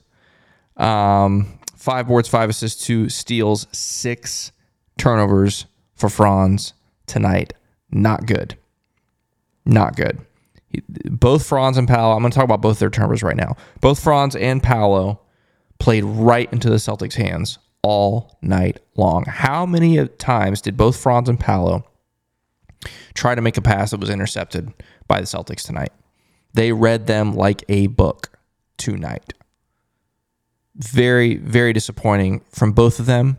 Um, 0.76 1.58
five 1.74 2.06
boards, 2.06 2.28
five 2.28 2.50
assists, 2.50 2.84
two 2.84 3.08
steals, 3.08 3.66
six 3.72 4.52
turnovers 4.98 5.66
for 5.94 6.08
Franz 6.08 6.74
tonight. 7.06 7.54
Not 7.90 8.26
good. 8.26 8.56
Not 9.64 9.96
good. 9.96 10.20
Both 11.04 11.46
Franz 11.46 11.78
and 11.78 11.88
Paolo, 11.88 12.14
I'm 12.14 12.20
going 12.20 12.30
to 12.30 12.34
talk 12.36 12.44
about 12.44 12.60
both 12.60 12.78
their 12.78 12.90
turnovers 12.90 13.22
right 13.22 13.36
now. 13.36 13.56
Both 13.80 14.02
Franz 14.02 14.36
and 14.36 14.62
Paolo 14.62 15.20
played 15.78 16.04
right 16.04 16.52
into 16.52 16.68
the 16.68 16.76
Celtics' 16.76 17.14
hands 17.14 17.58
all 17.82 18.38
night 18.42 18.80
long. 18.96 19.24
How 19.24 19.64
many 19.64 20.06
times 20.08 20.60
did 20.60 20.76
both 20.76 20.96
Franz 20.96 21.28
and 21.28 21.40
Paolo 21.40 21.84
try 23.14 23.34
to 23.34 23.40
make 23.40 23.56
a 23.56 23.62
pass 23.62 23.92
that 23.92 24.00
was 24.00 24.10
intercepted 24.10 24.72
by 25.06 25.20
the 25.20 25.26
Celtics 25.26 25.64
tonight? 25.64 25.92
They 26.54 26.72
read 26.72 27.06
them 27.06 27.34
like 27.34 27.64
a 27.68 27.88
book 27.88 28.38
tonight. 28.76 29.34
Very, 30.74 31.36
very 31.36 31.72
disappointing 31.72 32.42
from 32.50 32.72
both 32.72 33.00
of 33.00 33.06
them. 33.06 33.38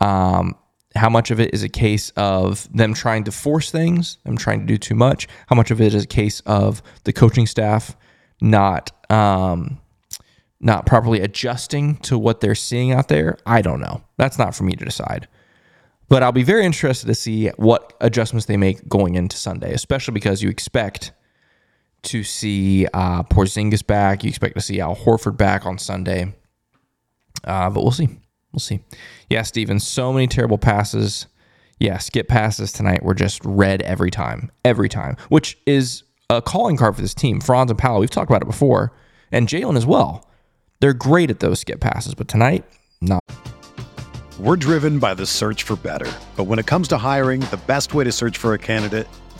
Um, 0.00 0.56
how 0.94 1.08
much 1.08 1.30
of 1.30 1.38
it 1.38 1.54
is 1.54 1.62
a 1.62 1.68
case 1.68 2.10
of 2.16 2.68
them 2.74 2.94
trying 2.94 3.24
to 3.24 3.32
force 3.32 3.70
things, 3.70 4.18
them 4.24 4.36
trying 4.36 4.60
to 4.60 4.66
do 4.66 4.78
too 4.78 4.94
much? 4.94 5.28
How 5.46 5.56
much 5.56 5.70
of 5.70 5.80
it 5.80 5.94
is 5.94 6.04
a 6.04 6.08
case 6.08 6.40
of 6.40 6.82
the 7.04 7.12
coaching 7.12 7.46
staff 7.46 7.96
not 8.40 8.90
um, 9.10 9.80
not 10.60 10.86
properly 10.86 11.20
adjusting 11.20 11.96
to 11.98 12.18
what 12.18 12.40
they're 12.40 12.54
seeing 12.54 12.92
out 12.92 13.08
there? 13.08 13.38
I 13.46 13.62
don't 13.62 13.80
know. 13.80 14.02
That's 14.16 14.38
not 14.38 14.54
for 14.54 14.64
me 14.64 14.72
to 14.72 14.84
decide. 14.84 15.28
But 16.08 16.22
I'll 16.22 16.32
be 16.32 16.42
very 16.42 16.64
interested 16.64 17.06
to 17.06 17.14
see 17.14 17.48
what 17.56 17.92
adjustments 18.00 18.46
they 18.46 18.56
make 18.56 18.88
going 18.88 19.14
into 19.14 19.36
Sunday, 19.36 19.72
especially 19.74 20.14
because 20.14 20.42
you 20.42 20.48
expect 20.48 21.12
to 22.02 22.22
see 22.22 22.86
uh, 22.92 23.22
Porzingis 23.24 23.86
back. 23.86 24.24
You 24.24 24.28
expect 24.28 24.54
to 24.54 24.60
see 24.60 24.80
Al 24.80 24.96
Horford 24.96 25.36
back 25.36 25.66
on 25.66 25.78
Sunday. 25.78 26.34
Uh, 27.44 27.70
but 27.70 27.82
we'll 27.82 27.92
see. 27.92 28.08
We'll 28.52 28.60
see. 28.60 28.80
Yeah, 29.28 29.42
Steven, 29.42 29.78
so 29.80 30.12
many 30.12 30.26
terrible 30.26 30.58
passes. 30.58 31.26
Yeah, 31.78 31.98
skip 31.98 32.28
passes 32.28 32.72
tonight 32.72 33.02
were 33.04 33.14
just 33.14 33.44
red 33.44 33.82
every 33.82 34.10
time, 34.10 34.50
every 34.64 34.88
time, 34.88 35.16
which 35.28 35.58
is 35.66 36.02
a 36.30 36.42
calling 36.42 36.76
card 36.76 36.96
for 36.96 37.02
this 37.02 37.14
team. 37.14 37.40
Franz 37.40 37.70
and 37.70 37.78
Paolo, 37.78 38.00
we've 38.00 38.10
talked 38.10 38.30
about 38.30 38.42
it 38.42 38.48
before, 38.48 38.92
and 39.30 39.46
Jalen 39.46 39.76
as 39.76 39.86
well. 39.86 40.28
They're 40.80 40.94
great 40.94 41.30
at 41.30 41.40
those 41.40 41.60
skip 41.60 41.80
passes, 41.80 42.14
but 42.14 42.28
tonight, 42.28 42.64
not. 43.00 43.22
We're 44.38 44.56
driven 44.56 44.98
by 44.98 45.14
the 45.14 45.26
search 45.26 45.64
for 45.64 45.76
better. 45.76 46.10
But 46.36 46.44
when 46.44 46.58
it 46.58 46.66
comes 46.66 46.88
to 46.88 46.98
hiring, 46.98 47.40
the 47.40 47.60
best 47.66 47.94
way 47.94 48.04
to 48.04 48.12
search 48.12 48.38
for 48.38 48.54
a 48.54 48.58
candidate 48.58 49.08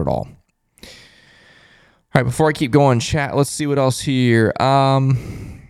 at 0.00 0.08
all. 0.08 0.28
All 0.82 2.22
right, 2.22 2.24
before 2.24 2.48
I 2.48 2.52
keep 2.52 2.70
going, 2.70 3.00
chat, 3.00 3.36
let's 3.36 3.50
see 3.50 3.66
what 3.66 3.78
else 3.78 4.00
here. 4.00 4.52
Um, 4.60 5.62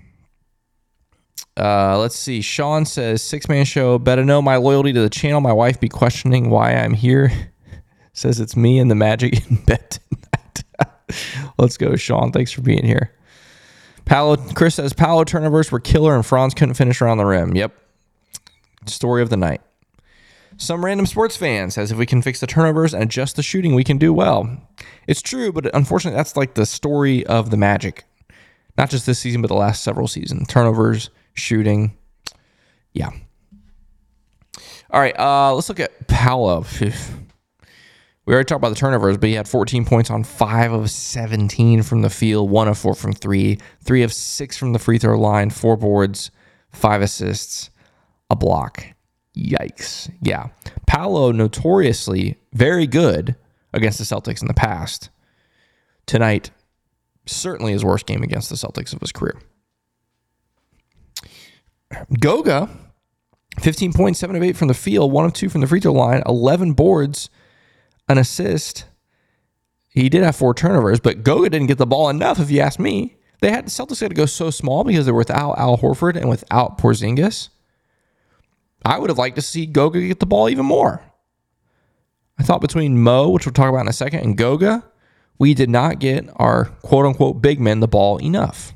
uh, 1.57 1.99
let's 1.99 2.17
see. 2.17 2.41
Sean 2.41 2.85
says, 2.85 3.23
sixth 3.23 3.49
man 3.49 3.65
show. 3.65 3.99
Better 3.99 4.25
know 4.25 4.43
my 4.43 4.57
loyalty 4.57 4.93
to 4.93 5.01
the 5.01 5.11
channel. 5.11 5.41
My 5.41 5.53
wife 5.53 5.81
be 5.81 5.89
questioning 5.89 6.51
why 6.51 6.75
I'm 6.75 6.93
here. 6.93 7.33
says 8.13 8.41
it's 8.41 8.57
me 8.57 8.79
and 8.79 8.91
the 8.91 8.95
magic 8.95 9.49
in 9.51 9.57
bed 9.67 9.91
tonight. 9.91 10.65
let's 11.59 11.77
go, 11.77 11.97
Sean. 11.97 12.33
Thanks 12.33 12.53
for 12.53 12.63
being 12.63 12.85
here. 12.85 13.13
Paolo, 14.05 14.37
Chris 14.37 14.77
says, 14.77 14.93
Paolo 14.93 15.25
turnovers 15.25 15.73
were 15.73 15.81
killer 15.81 16.15
and 16.15 16.25
Franz 16.25 16.55
couldn't 16.55 16.75
finish 16.75 17.03
around 17.03 17.19
the 17.19 17.27
rim. 17.27 17.57
Yep. 17.57 17.73
Story 18.87 19.23
of 19.23 19.31
the 19.31 19.37
night. 19.37 19.61
Some 20.59 20.85
random 20.85 21.07
sports 21.07 21.37
fan 21.37 21.71
says 21.71 21.93
if 21.93 21.99
we 21.99 22.07
can 22.07 22.23
fix 22.23 22.41
the 22.41 22.47
turnovers 22.47 22.95
and 22.95 23.03
adjust 23.03 23.37
the 23.37 23.43
shooting, 23.43 23.75
we 23.75 23.85
can 23.85 23.99
do 23.99 24.13
well. 24.13 24.49
It's 25.07 25.21
true, 25.21 25.53
but 25.53 25.75
unfortunately, 25.75 26.17
that's 26.17 26.37
like 26.37 26.55
the 26.55 26.65
story 26.67 27.27
of 27.27 27.51
the 27.51 27.57
Magic. 27.57 28.05
Not 28.79 28.91
just 28.91 29.07
this 29.07 29.19
season, 29.19 29.43
but 29.43 29.49
the 29.49 29.55
last 29.55 29.83
several 29.83 30.09
seasons. 30.09 30.49
Turnovers, 30.49 31.11
shooting. 31.35 31.97
Yeah. 32.93 33.11
All 34.91 35.01
right, 35.01 35.19
uh, 35.19 35.55
let's 35.55 35.69
look 35.69 35.81
at 35.81 36.09
Paolo. 36.09 36.65
We 36.81 38.35
already 38.35 38.47
talked 38.47 38.59
about 38.59 38.71
the 38.71 38.77
turnovers, 38.77 39.19
but 39.19 39.29
he 39.29 39.35
had 39.37 39.47
14 39.47 39.85
points 39.85 40.11
on 40.11 40.25
5 40.25 40.73
of 40.73 40.91
17 40.91 41.83
from 41.83 42.03
the 42.03 42.11
field, 42.11 42.51
1 42.51 42.69
of 42.69 42.77
4 42.77 42.95
from 42.95 43.13
3, 43.13 43.59
3 43.85 44.03
of 44.03 44.13
6 44.13 44.57
from 44.57 44.73
the 44.73 44.79
free 44.79 44.99
throw 44.99 45.19
line, 45.19 45.51
4 45.51 45.77
boards, 45.77 46.31
5 46.73 47.03
assists, 47.03 47.71
a 48.29 48.35
block. 48.35 48.85
Yikes. 49.37 50.11
Yeah. 50.21 50.49
Paolo 50.87 51.31
notoriously 51.33 52.39
very 52.53 52.87
good 52.87 53.37
against 53.73 53.99
the 53.99 54.05
Celtics 54.05 54.41
in 54.41 54.49
the 54.49 54.55
past. 54.55 55.11
Tonight, 56.07 56.51
certainly 57.27 57.73
his 57.73 57.85
worst 57.85 58.07
game 58.07 58.23
against 58.23 58.49
the 58.49 58.57
Celtics 58.57 58.93
of 58.93 59.01
his 59.01 59.13
career. 59.13 59.39
Goga, 62.19 62.69
15.7 63.59 64.37
of 64.37 64.43
8 64.43 64.57
from 64.57 64.69
the 64.69 64.75
field, 64.75 65.13
1 65.13 65.25
of 65.25 65.33
2 65.33 65.49
from 65.49 65.61
the 65.61 65.67
free 65.67 65.81
throw 65.81 65.93
line, 65.93 66.23
11 66.27 66.73
boards, 66.73 67.31
an 68.09 68.19
assist. 68.19 68.85
He 69.89 70.09
did 70.09 70.23
have 70.23 70.37
four 70.37 70.55
turnovers, 70.55 71.01
but 71.01 71.23
Goga 71.23 71.51
didn't 71.51 71.69
get 71.69 71.79
the 71.79 71.87
ball 71.87 72.09
enough, 72.09 72.39
if 72.39 72.51
you 72.51 72.61
ask 72.61 72.79
me. 72.79 73.17
They 73.41 73.51
had 73.51 73.67
the 73.67 73.71
Celtics 73.71 74.01
had 74.01 74.11
to 74.11 74.17
go 74.17 74.27
so 74.27 74.51
small 74.51 74.85
because 74.85 75.07
they 75.07 75.13
were 75.13 75.19
without 75.19 75.59
Al 75.59 75.79
Horford 75.79 76.17
and 76.17 76.29
without 76.29 76.79
Porzingis. 76.79 77.51
I 78.87 78.99
would 78.99 79.11
have 79.11 79.19
liked 79.19 79.35
to 79.35 79.43
see 79.43 79.67
Goga 79.67 80.01
get 80.01 80.21
the 80.21 80.27
ball 80.27 80.49
even 80.49 80.65
more. 80.65 81.03
I 82.39 82.45
thought 82.45 82.61
between 82.61 83.03
Mo, 83.03 83.31
which 83.31 83.45
we'll 83.45 83.53
talk 83.53 83.69
about 83.69 83.81
in 83.81 83.89
a 83.89 83.93
second, 83.93 84.21
and 84.21 84.37
Goga, 84.37 84.85
we 85.39 85.55
did 85.55 85.69
not 85.69 85.99
get 85.99 86.29
our 86.37 86.67
quote 86.83 87.05
unquote 87.05 87.43
big 87.43 87.59
men 87.61 87.81
the 87.81 87.89
ball 87.89 88.19
enough. 88.19 88.75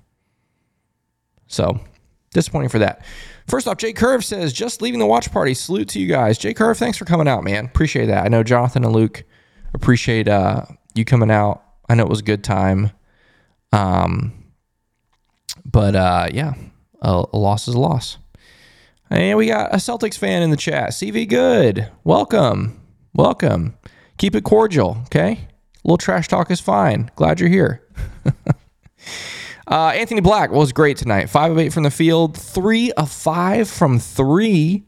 So 1.46 1.78
disappointing 2.32 2.70
for 2.70 2.80
that. 2.80 3.04
First 3.46 3.68
off, 3.68 3.76
Jay 3.76 3.92
Curve 3.92 4.24
says, 4.24 4.52
just 4.52 4.82
leaving 4.82 4.98
the 4.98 5.06
watch 5.06 5.30
party. 5.30 5.54
Salute 5.54 5.88
to 5.90 6.00
you 6.00 6.08
guys. 6.08 6.38
Jay 6.38 6.54
Curve, 6.54 6.76
thanks 6.76 6.98
for 6.98 7.04
coming 7.04 7.28
out, 7.28 7.44
man. 7.44 7.66
Appreciate 7.66 8.06
that. 8.06 8.24
I 8.24 8.28
know 8.28 8.42
Jonathan 8.42 8.84
and 8.84 8.92
Luke 8.92 9.24
appreciate 9.74 10.26
uh, 10.26 10.64
you 10.94 11.04
coming 11.04 11.30
out. 11.30 11.62
I 11.88 11.94
know 11.94 12.02
it 12.02 12.08
was 12.08 12.20
a 12.20 12.24
good 12.24 12.42
time. 12.42 12.90
Um, 13.72 14.32
but 15.64 15.94
uh, 15.94 16.28
yeah, 16.32 16.54
a, 17.00 17.24
a 17.32 17.38
loss 17.38 17.68
is 17.68 17.74
a 17.74 17.80
loss. 17.80 18.18
And 19.10 19.36
we 19.36 19.46
got 19.46 19.74
a 19.74 19.78
Celtics 19.78 20.16
fan 20.16 20.42
in 20.42 20.50
the 20.50 20.56
chat. 20.56 20.90
CV 20.90 21.28
Good. 21.28 21.90
Welcome. 22.04 22.80
Welcome. 23.12 23.76
Keep 24.18 24.36
it 24.36 24.44
cordial, 24.44 24.98
okay? 25.06 25.32
A 25.32 25.88
little 25.88 25.98
trash 25.98 26.28
talk 26.28 26.48
is 26.48 26.60
fine. 26.60 27.10
Glad 27.16 27.40
you're 27.40 27.48
here. 27.48 27.82
uh, 29.66 29.88
Anthony 29.88 30.20
Black 30.20 30.52
was 30.52 30.72
great 30.72 30.96
tonight. 30.96 31.28
Five 31.28 31.50
of 31.50 31.58
eight 31.58 31.72
from 31.72 31.82
the 31.82 31.90
field, 31.90 32.36
three 32.36 32.92
of 32.92 33.10
five 33.10 33.68
from 33.68 33.98
three, 33.98 34.84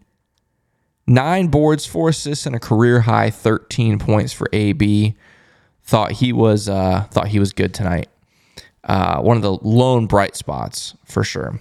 nine 1.08 1.48
boards, 1.48 1.84
four 1.84 2.10
assists, 2.10 2.46
and 2.46 2.54
a 2.54 2.60
career 2.60 3.00
high 3.00 3.30
13 3.30 3.98
points 3.98 4.32
for 4.32 4.48
AB. 4.52 5.16
Thought 5.82 6.12
he 6.12 6.32
was 6.32 6.68
uh, 6.68 7.08
thought 7.10 7.26
he 7.26 7.40
was 7.40 7.52
good 7.52 7.74
tonight. 7.74 8.08
Uh, 8.84 9.20
one 9.20 9.36
of 9.36 9.42
the 9.42 9.52
lone 9.52 10.06
bright 10.06 10.36
spots 10.36 10.94
for 11.04 11.24
sure. 11.24 11.58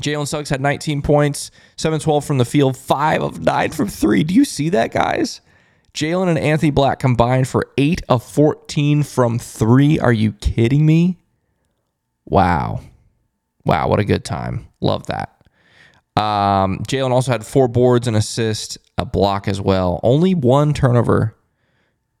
Jalen 0.00 0.26
Suggs 0.26 0.50
had 0.50 0.60
19 0.60 1.02
points, 1.02 1.50
7 1.76 2.00
12 2.00 2.24
from 2.24 2.38
the 2.38 2.44
field, 2.44 2.76
5 2.76 3.22
of 3.22 3.40
9 3.40 3.70
from 3.70 3.88
3. 3.88 4.24
Do 4.24 4.34
you 4.34 4.44
see 4.44 4.68
that, 4.70 4.92
guys? 4.92 5.40
Jalen 5.94 6.28
and 6.28 6.38
Anthony 6.38 6.70
Black 6.70 6.98
combined 6.98 7.46
for 7.48 7.70
8 7.76 8.02
of 8.08 8.22
14 8.22 9.02
from 9.02 9.38
3. 9.38 9.98
Are 9.98 10.12
you 10.12 10.32
kidding 10.32 10.86
me? 10.86 11.18
Wow. 12.24 12.80
Wow, 13.64 13.88
what 13.88 14.00
a 14.00 14.04
good 14.04 14.24
time. 14.24 14.68
Love 14.80 15.06
that. 15.06 15.28
Um, 16.16 16.78
Jalen 16.80 17.10
also 17.10 17.32
had 17.32 17.44
four 17.46 17.68
boards 17.68 18.06
and 18.06 18.16
assist, 18.16 18.78
a 18.98 19.04
block 19.04 19.48
as 19.48 19.60
well. 19.60 20.00
Only 20.02 20.34
one 20.34 20.74
turnover 20.74 21.36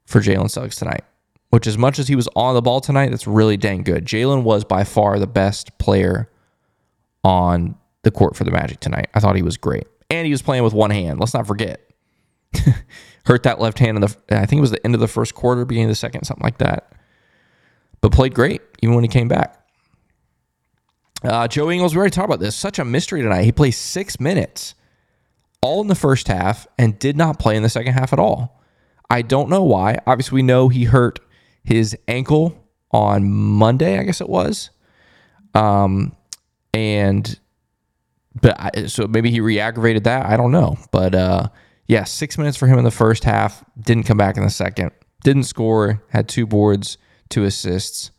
for 0.06 0.20
Jalen 0.20 0.50
Suggs 0.50 0.76
tonight, 0.76 1.04
which, 1.50 1.66
as 1.66 1.76
much 1.76 1.98
as 1.98 2.08
he 2.08 2.16
was 2.16 2.28
on 2.34 2.54
the 2.54 2.62
ball 2.62 2.80
tonight, 2.80 3.10
that's 3.10 3.26
really 3.26 3.56
dang 3.56 3.82
good. 3.82 4.04
Jalen 4.04 4.42
was 4.44 4.64
by 4.64 4.84
far 4.84 5.18
the 5.18 5.26
best 5.26 5.78
player 5.78 6.30
on 7.24 7.76
the 8.02 8.10
court 8.10 8.36
for 8.36 8.44
the 8.44 8.50
Magic 8.50 8.80
tonight. 8.80 9.08
I 9.14 9.20
thought 9.20 9.36
he 9.36 9.42
was 9.42 9.56
great. 9.56 9.86
And 10.10 10.26
he 10.26 10.32
was 10.32 10.42
playing 10.42 10.64
with 10.64 10.74
one 10.74 10.90
hand. 10.90 11.20
Let's 11.20 11.34
not 11.34 11.46
forget. 11.46 11.80
Hurt 13.24 13.44
that 13.44 13.60
left 13.60 13.78
hand 13.78 13.96
in 13.96 14.00
the 14.02 14.16
I 14.30 14.46
think 14.46 14.58
it 14.58 14.62
was 14.62 14.72
the 14.72 14.84
end 14.84 14.94
of 14.94 15.00
the 15.00 15.08
first 15.08 15.34
quarter, 15.34 15.64
beginning 15.64 15.86
of 15.86 15.92
the 15.92 15.96
second, 15.96 16.24
something 16.24 16.42
like 16.44 16.58
that. 16.58 16.92
But 18.00 18.12
played 18.12 18.34
great 18.34 18.60
even 18.82 18.94
when 18.94 19.04
he 19.04 19.08
came 19.08 19.28
back. 19.28 19.58
Uh, 21.22 21.46
Joe 21.46 21.70
Ingles, 21.70 21.94
we 21.94 21.98
already 21.98 22.10
talked 22.10 22.26
about 22.26 22.40
this. 22.40 22.56
Such 22.56 22.80
a 22.80 22.84
mystery 22.84 23.22
tonight. 23.22 23.44
He 23.44 23.52
played 23.52 23.72
six 23.72 24.18
minutes 24.18 24.74
all 25.60 25.80
in 25.80 25.86
the 25.86 25.94
first 25.94 26.26
half 26.26 26.66
and 26.76 26.98
did 26.98 27.16
not 27.16 27.38
play 27.38 27.56
in 27.56 27.62
the 27.62 27.68
second 27.68 27.92
half 27.92 28.12
at 28.12 28.18
all. 28.18 28.60
I 29.08 29.22
don't 29.22 29.48
know 29.48 29.62
why. 29.62 29.98
Obviously, 30.06 30.36
we 30.36 30.42
know 30.42 30.68
he 30.68 30.84
hurt 30.84 31.20
his 31.62 31.96
ankle 32.08 32.68
on 32.90 33.30
Monday, 33.30 33.98
I 33.98 34.02
guess 34.02 34.20
it 34.20 34.28
was. 34.28 34.70
Um, 35.54 36.16
and 36.74 37.38
but 38.40 38.56
I, 38.58 38.86
so 38.86 39.06
maybe 39.06 39.30
he 39.30 39.40
re-aggravated 39.40 40.04
that. 40.04 40.26
I 40.26 40.36
don't 40.36 40.52
know, 40.52 40.78
but 40.90 41.14
uh, 41.14 41.48
yeah, 41.86 42.04
six 42.04 42.38
minutes 42.38 42.56
for 42.56 42.66
him 42.66 42.78
in 42.78 42.84
the 42.84 42.90
first 42.90 43.24
half. 43.24 43.64
Didn't 43.78 44.04
come 44.04 44.16
back 44.16 44.36
in 44.36 44.42
the 44.42 44.50
second. 44.50 44.92
Didn't 45.24 45.44
score. 45.44 46.02
Had 46.08 46.28
two 46.28 46.46
boards, 46.46 46.96
two 47.28 47.44
assists. 47.44 48.10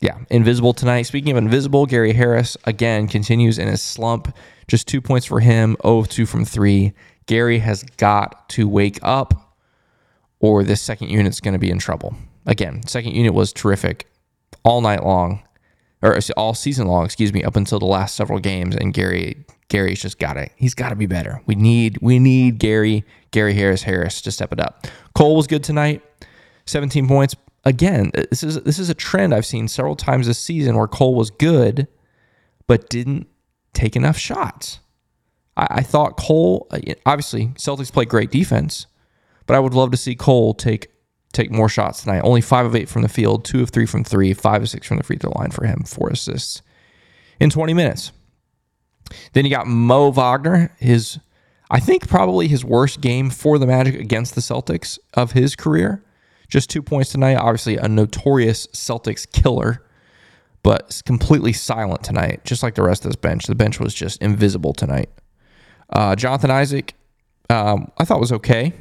Yeah, 0.00 0.18
invisible 0.28 0.74
tonight. 0.74 1.02
Speaking 1.02 1.32
of 1.32 1.38
invisible, 1.38 1.86
Gary 1.86 2.12
Harris 2.12 2.56
again 2.64 3.08
continues 3.08 3.58
in 3.58 3.68
his 3.68 3.80
slump. 3.80 4.36
Just 4.68 4.86
two 4.86 5.00
points 5.00 5.24
for 5.26 5.40
him. 5.40 5.76
0 5.82 6.04
2 6.04 6.26
from 6.26 6.44
three. 6.44 6.92
Gary 7.24 7.58
has 7.60 7.82
got 7.96 8.48
to 8.50 8.68
wake 8.68 8.98
up, 9.02 9.56
or 10.38 10.62
this 10.62 10.82
second 10.82 11.08
unit's 11.08 11.40
going 11.40 11.54
to 11.54 11.58
be 11.58 11.70
in 11.70 11.78
trouble. 11.78 12.14
Again, 12.44 12.86
second 12.86 13.12
unit 13.14 13.34
was 13.34 13.52
terrific 13.52 14.06
all 14.62 14.80
night 14.80 15.02
long 15.02 15.42
or 16.02 16.18
all 16.36 16.54
season 16.54 16.86
long, 16.86 17.04
excuse 17.04 17.32
me, 17.32 17.42
up 17.42 17.56
until 17.56 17.78
the 17.78 17.86
last 17.86 18.14
several 18.14 18.38
games. 18.38 18.76
And 18.76 18.92
Gary, 18.92 19.44
Gary's 19.68 20.00
just 20.00 20.18
got 20.18 20.36
it. 20.36 20.52
He's 20.56 20.74
got 20.74 20.90
to 20.90 20.96
be 20.96 21.06
better. 21.06 21.40
We 21.46 21.54
need, 21.54 21.98
we 22.00 22.18
need 22.18 22.58
Gary, 22.58 23.04
Gary 23.30 23.54
Harris, 23.54 23.82
Harris 23.82 24.20
to 24.22 24.30
step 24.30 24.52
it 24.52 24.60
up. 24.60 24.86
Cole 25.14 25.36
was 25.36 25.46
good 25.46 25.64
tonight, 25.64 26.02
17 26.66 27.08
points. 27.08 27.34
Again, 27.64 28.12
this 28.14 28.44
is 28.44 28.62
this 28.62 28.78
is 28.78 28.90
a 28.90 28.94
trend 28.94 29.34
I've 29.34 29.44
seen 29.44 29.66
several 29.66 29.96
times 29.96 30.28
this 30.28 30.38
season 30.38 30.76
where 30.76 30.86
Cole 30.86 31.16
was 31.16 31.30
good, 31.30 31.88
but 32.68 32.88
didn't 32.88 33.26
take 33.72 33.96
enough 33.96 34.16
shots. 34.16 34.78
I, 35.56 35.66
I 35.70 35.82
thought 35.82 36.16
Cole, 36.16 36.68
uh, 36.70 36.78
obviously, 37.04 37.48
Celtics 37.56 37.92
play 37.92 38.04
great 38.04 38.30
defense, 38.30 38.86
but 39.46 39.56
I 39.56 39.58
would 39.58 39.74
love 39.74 39.90
to 39.90 39.96
see 39.96 40.14
Cole 40.14 40.54
take 40.54 40.92
take 41.32 41.50
more 41.50 41.68
shots 41.68 42.02
tonight. 42.02 42.20
Only 42.20 42.40
five 42.40 42.66
of 42.66 42.74
eight 42.74 42.88
from 42.88 43.02
the 43.02 43.08
field, 43.08 43.44
two 43.44 43.62
of 43.62 43.70
three 43.70 43.86
from 43.86 44.04
three, 44.04 44.32
five 44.32 44.62
of 44.62 44.68
six 44.68 44.86
from 44.86 44.96
the 44.96 45.02
free 45.02 45.16
throw 45.16 45.32
line 45.32 45.50
for 45.50 45.66
him, 45.66 45.82
four 45.84 46.10
assists 46.10 46.62
in 47.40 47.50
20 47.50 47.74
minutes. 47.74 48.12
Then 49.32 49.44
you 49.44 49.50
got 49.50 49.66
Mo 49.66 50.10
Wagner, 50.10 50.74
his, 50.78 51.18
I 51.70 51.80
think 51.80 52.08
probably 52.08 52.48
his 52.48 52.64
worst 52.64 53.00
game 53.00 53.30
for 53.30 53.58
the 53.58 53.66
Magic 53.66 53.94
against 53.94 54.34
the 54.34 54.40
Celtics 54.40 54.98
of 55.14 55.32
his 55.32 55.54
career. 55.54 56.02
Just 56.48 56.70
two 56.70 56.82
points 56.82 57.10
tonight. 57.10 57.36
Obviously, 57.36 57.76
a 57.76 57.88
notorious 57.88 58.66
Celtics 58.68 59.30
killer, 59.30 59.82
but 60.62 61.02
completely 61.04 61.52
silent 61.52 62.02
tonight, 62.04 62.44
just 62.44 62.62
like 62.62 62.74
the 62.74 62.82
rest 62.82 63.04
of 63.04 63.10
this 63.10 63.16
bench. 63.16 63.46
The 63.46 63.54
bench 63.54 63.80
was 63.80 63.94
just 63.94 64.22
invisible 64.22 64.72
tonight. 64.72 65.10
Uh, 65.90 66.16
Jonathan 66.16 66.50
Isaac, 66.50 66.94
um, 67.50 67.90
I 67.98 68.04
thought 68.04 68.20
was 68.20 68.32
okay. 68.32 68.72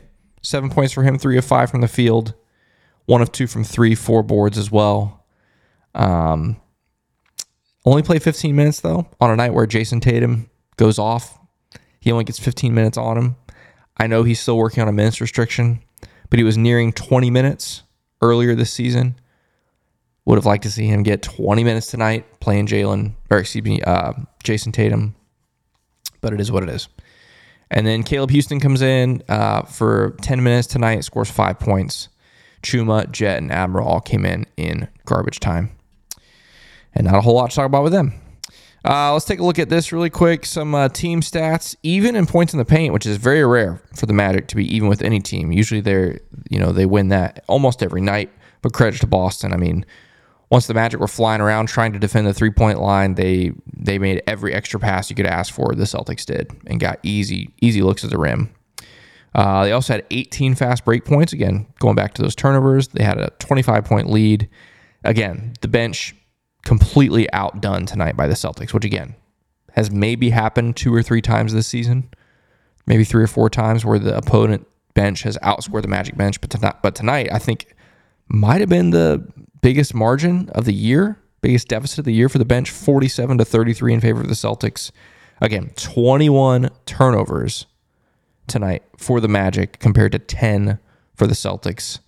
Seven 0.45 0.69
points 0.69 0.93
for 0.93 1.01
him, 1.01 1.17
three 1.17 1.39
of 1.39 1.45
five 1.45 1.71
from 1.71 1.81
the 1.81 1.87
field, 1.87 2.35
one 3.05 3.23
of 3.23 3.31
two 3.31 3.47
from 3.47 3.63
three, 3.63 3.95
four 3.95 4.21
boards 4.21 4.59
as 4.59 4.69
well. 4.69 5.25
Um, 5.95 6.57
only 7.83 8.03
played 8.03 8.21
15 8.21 8.55
minutes 8.55 8.79
though 8.81 9.07
on 9.19 9.31
a 9.31 9.35
night 9.35 9.53
where 9.55 9.65
Jayson 9.65 10.01
Tatum 10.01 10.47
goes 10.77 10.99
off. 10.99 11.39
He 11.99 12.11
only 12.11 12.25
gets 12.25 12.37
15 12.37 12.75
minutes 12.75 12.95
on 12.95 13.17
him. 13.17 13.35
I 13.97 14.05
know 14.05 14.21
he's 14.21 14.39
still 14.39 14.57
working 14.57 14.83
on 14.83 14.87
a 14.87 14.91
minutes 14.91 15.19
restriction, 15.19 15.81
but 16.29 16.37
he 16.37 16.43
was 16.43 16.57
nearing 16.59 16.93
20 16.93 17.31
minutes 17.31 17.81
earlier 18.21 18.53
this 18.53 18.71
season. 18.71 19.15
Would 20.25 20.35
have 20.35 20.45
liked 20.45 20.63
to 20.63 20.71
see 20.71 20.85
him 20.85 21.01
get 21.01 21.23
20 21.23 21.63
minutes 21.63 21.87
tonight 21.87 22.39
playing 22.39 22.67
Jalen, 22.67 23.13
or 23.31 23.39
excuse 23.39 23.63
me, 23.63 23.81
uh, 23.81 24.13
Jayson 24.43 24.71
Tatum. 24.71 25.15
But 26.21 26.33
it 26.33 26.39
is 26.39 26.51
what 26.51 26.61
it 26.61 26.69
is. 26.69 26.87
And 27.71 27.85
then 27.85 28.03
Caleb 28.03 28.31
Houstan 28.31 28.61
comes 28.61 28.81
in 28.81 29.23
uh, 29.27 29.63
for 29.63 30.15
10 30.21 30.43
minutes 30.43 30.67
tonight, 30.67 31.03
scores 31.03 31.31
five 31.31 31.59
points. 31.59 32.09
Chuma, 32.61 33.09
Jett, 33.11 33.37
and 33.37 33.51
Admiral 33.51 33.87
all 33.87 34.01
came 34.01 34.25
in 34.25 34.45
in 34.57 34.87
garbage 35.05 35.39
time. 35.39 35.71
And 36.93 37.05
not 37.05 37.15
a 37.15 37.21
whole 37.21 37.35
lot 37.35 37.49
to 37.49 37.55
talk 37.55 37.65
about 37.65 37.83
with 37.83 37.91
them. 37.91 38.13
Uh, 38.83 39.11
let's 39.13 39.25
take 39.25 39.39
a 39.39 39.43
look 39.43 39.57
at 39.57 39.69
this 39.69 39.91
really 39.91 40.11
quick. 40.11 40.45
Some 40.45 40.75
uh, 40.75 40.89
team 40.89 41.21
stats, 41.21 41.75
even 41.81 42.15
in 42.15 42.27
points 42.27 42.53
in 42.53 42.59
the 42.59 42.65
paint, 42.65 42.93
which 42.93 43.05
is 43.05 43.17
very 43.17 43.43
rare 43.43 43.81
for 43.95 44.05
the 44.05 44.13
Magic 44.13 44.47
to 44.47 44.55
be 44.55 44.75
even 44.75 44.87
with 44.87 45.01
any 45.01 45.19
team. 45.19 45.51
Usually 45.51 45.81
they're, 45.81 46.19
you 46.49 46.59
know, 46.59 46.71
they 46.71 46.85
win 46.85 47.09
that 47.09 47.43
almost 47.47 47.81
every 47.81 48.01
night. 48.01 48.31
But 48.61 48.73
credit 48.73 48.99
to 49.01 49.07
Boston. 49.07 49.53
I 49.53 49.57
mean, 49.57 49.85
once 50.49 50.67
the 50.67 50.73
Magic 50.73 50.99
were 50.99 51.07
flying 51.07 51.41
around 51.41 51.67
trying 51.67 51.93
to 51.93 51.99
defend 51.99 52.27
the 52.27 52.33
three 52.33 52.51
point 52.51 52.79
line, 52.79 53.15
they 53.15 53.51
they 53.75 53.97
made 53.97 54.21
every 54.27 54.53
extra 54.53 54.79
pass 54.79 55.09
you 55.09 55.15
could 55.15 55.25
ask 55.25 55.53
for. 55.53 55.73
The 55.73 55.83
Celtics 55.85 56.25
did 56.25 56.51
and 56.67 56.79
got 56.79 56.99
easy 57.03 57.53
easy 57.61 57.81
looks 57.81 58.03
at 58.03 58.09
the 58.09 58.17
rim. 58.17 58.53
Uh, 59.33 59.65
they 59.65 59.73
also 59.73 59.93
had 59.93 60.05
18 60.11 60.55
fast 60.55 60.85
break 60.85 61.03
points. 61.03 61.33
Again, 61.33 61.67
going 61.79 61.95
back 61.95 62.13
to 62.13 62.21
those 62.21 62.35
turnovers, 62.35 62.87
they 62.89 63.03
had 63.03 63.17
a 63.17 63.31
25 63.39 63.83
point 63.83 64.09
lead. 64.09 64.49
Again, 65.03 65.53
the 65.61 65.67
bench 65.67 66.15
completely 66.63 67.31
outdone 67.33 67.85
tonight 67.85 68.15
by 68.15 68.27
the 68.27 68.33
Celtics, 68.33 68.73
which 68.73 68.85
again 68.85 69.15
has 69.73 69.91
maybe 69.91 70.29
happened 70.29 70.77
two 70.77 70.93
or 70.93 71.03
three 71.03 71.21
times 71.21 71.53
this 71.53 71.67
season, 71.67 72.09
maybe 72.87 73.03
three 73.03 73.23
or 73.23 73.27
four 73.27 73.49
times 73.49 73.83
where 73.83 73.99
the 73.99 74.15
opponent 74.15 74.65
bench 74.93 75.23
has 75.23 75.37
outscored 75.39 75.81
the 75.81 75.87
Magic 75.89 76.15
bench. 76.15 76.39
But 76.39 76.49
tonight, 76.49 76.75
but 76.81 76.95
tonight 76.95 77.27
I 77.31 77.39
think 77.39 77.75
might 78.27 78.61
have 78.61 78.69
been 78.69 78.91
the 78.91 79.27
biggest 79.61 79.93
margin 79.93 80.49
of 80.49 80.65
the 80.65 80.73
year, 80.73 81.19
biggest 81.41 81.67
deficit 81.67 81.99
of 81.99 82.05
the 82.05 82.13
year 82.13 82.29
for 82.29 82.37
the 82.37 82.45
bench, 82.45 82.71
47 82.71 83.37
to 83.37 83.45
33 83.45 83.93
in 83.93 84.01
favor 84.01 84.21
of 84.21 84.27
the 84.27 84.35
Celtics. 84.35 84.91
Again, 85.41 85.71
21 85.75 86.69
turnovers 86.85 87.65
tonight 88.47 88.83
for 88.97 89.19
the 89.19 89.27
Magic 89.27 89.79
compared 89.79 90.11
to 90.13 90.19
10 90.19 90.79
for 91.13 91.27
the 91.27 91.33
Celtics. 91.33 91.99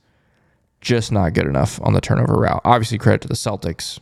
Just 0.81 1.11
not 1.11 1.33
good 1.33 1.47
enough 1.47 1.81
on 1.81 1.93
the 1.93 2.01
turnover 2.01 2.35
route. 2.35 2.61
Obviously, 2.63 2.97
credit 2.97 3.21
to 3.21 3.27
the 3.27 3.33
Celtics 3.33 3.99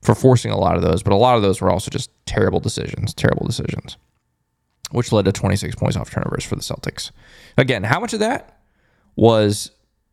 for 0.00 0.14
forcing 0.14 0.52
a 0.52 0.58
lot 0.58 0.76
of 0.76 0.82
those, 0.82 1.02
but 1.02 1.12
a 1.12 1.16
lot 1.16 1.36
of 1.36 1.42
those 1.42 1.60
were 1.60 1.70
also 1.70 1.90
just 1.90 2.10
terrible 2.26 2.60
decisions, 2.60 3.12
terrible 3.12 3.46
decisions, 3.46 3.96
which 4.92 5.10
led 5.12 5.24
to 5.24 5.32
26 5.32 5.74
points 5.74 5.96
off 5.96 6.10
turnovers 6.10 6.44
for 6.44 6.56
the 6.56 6.62
Celtics. 6.62 7.10
Again, 7.58 7.82
how 7.82 8.00
much 8.00 8.12
of 8.12 8.20
that 8.20 8.60
was 9.16 9.70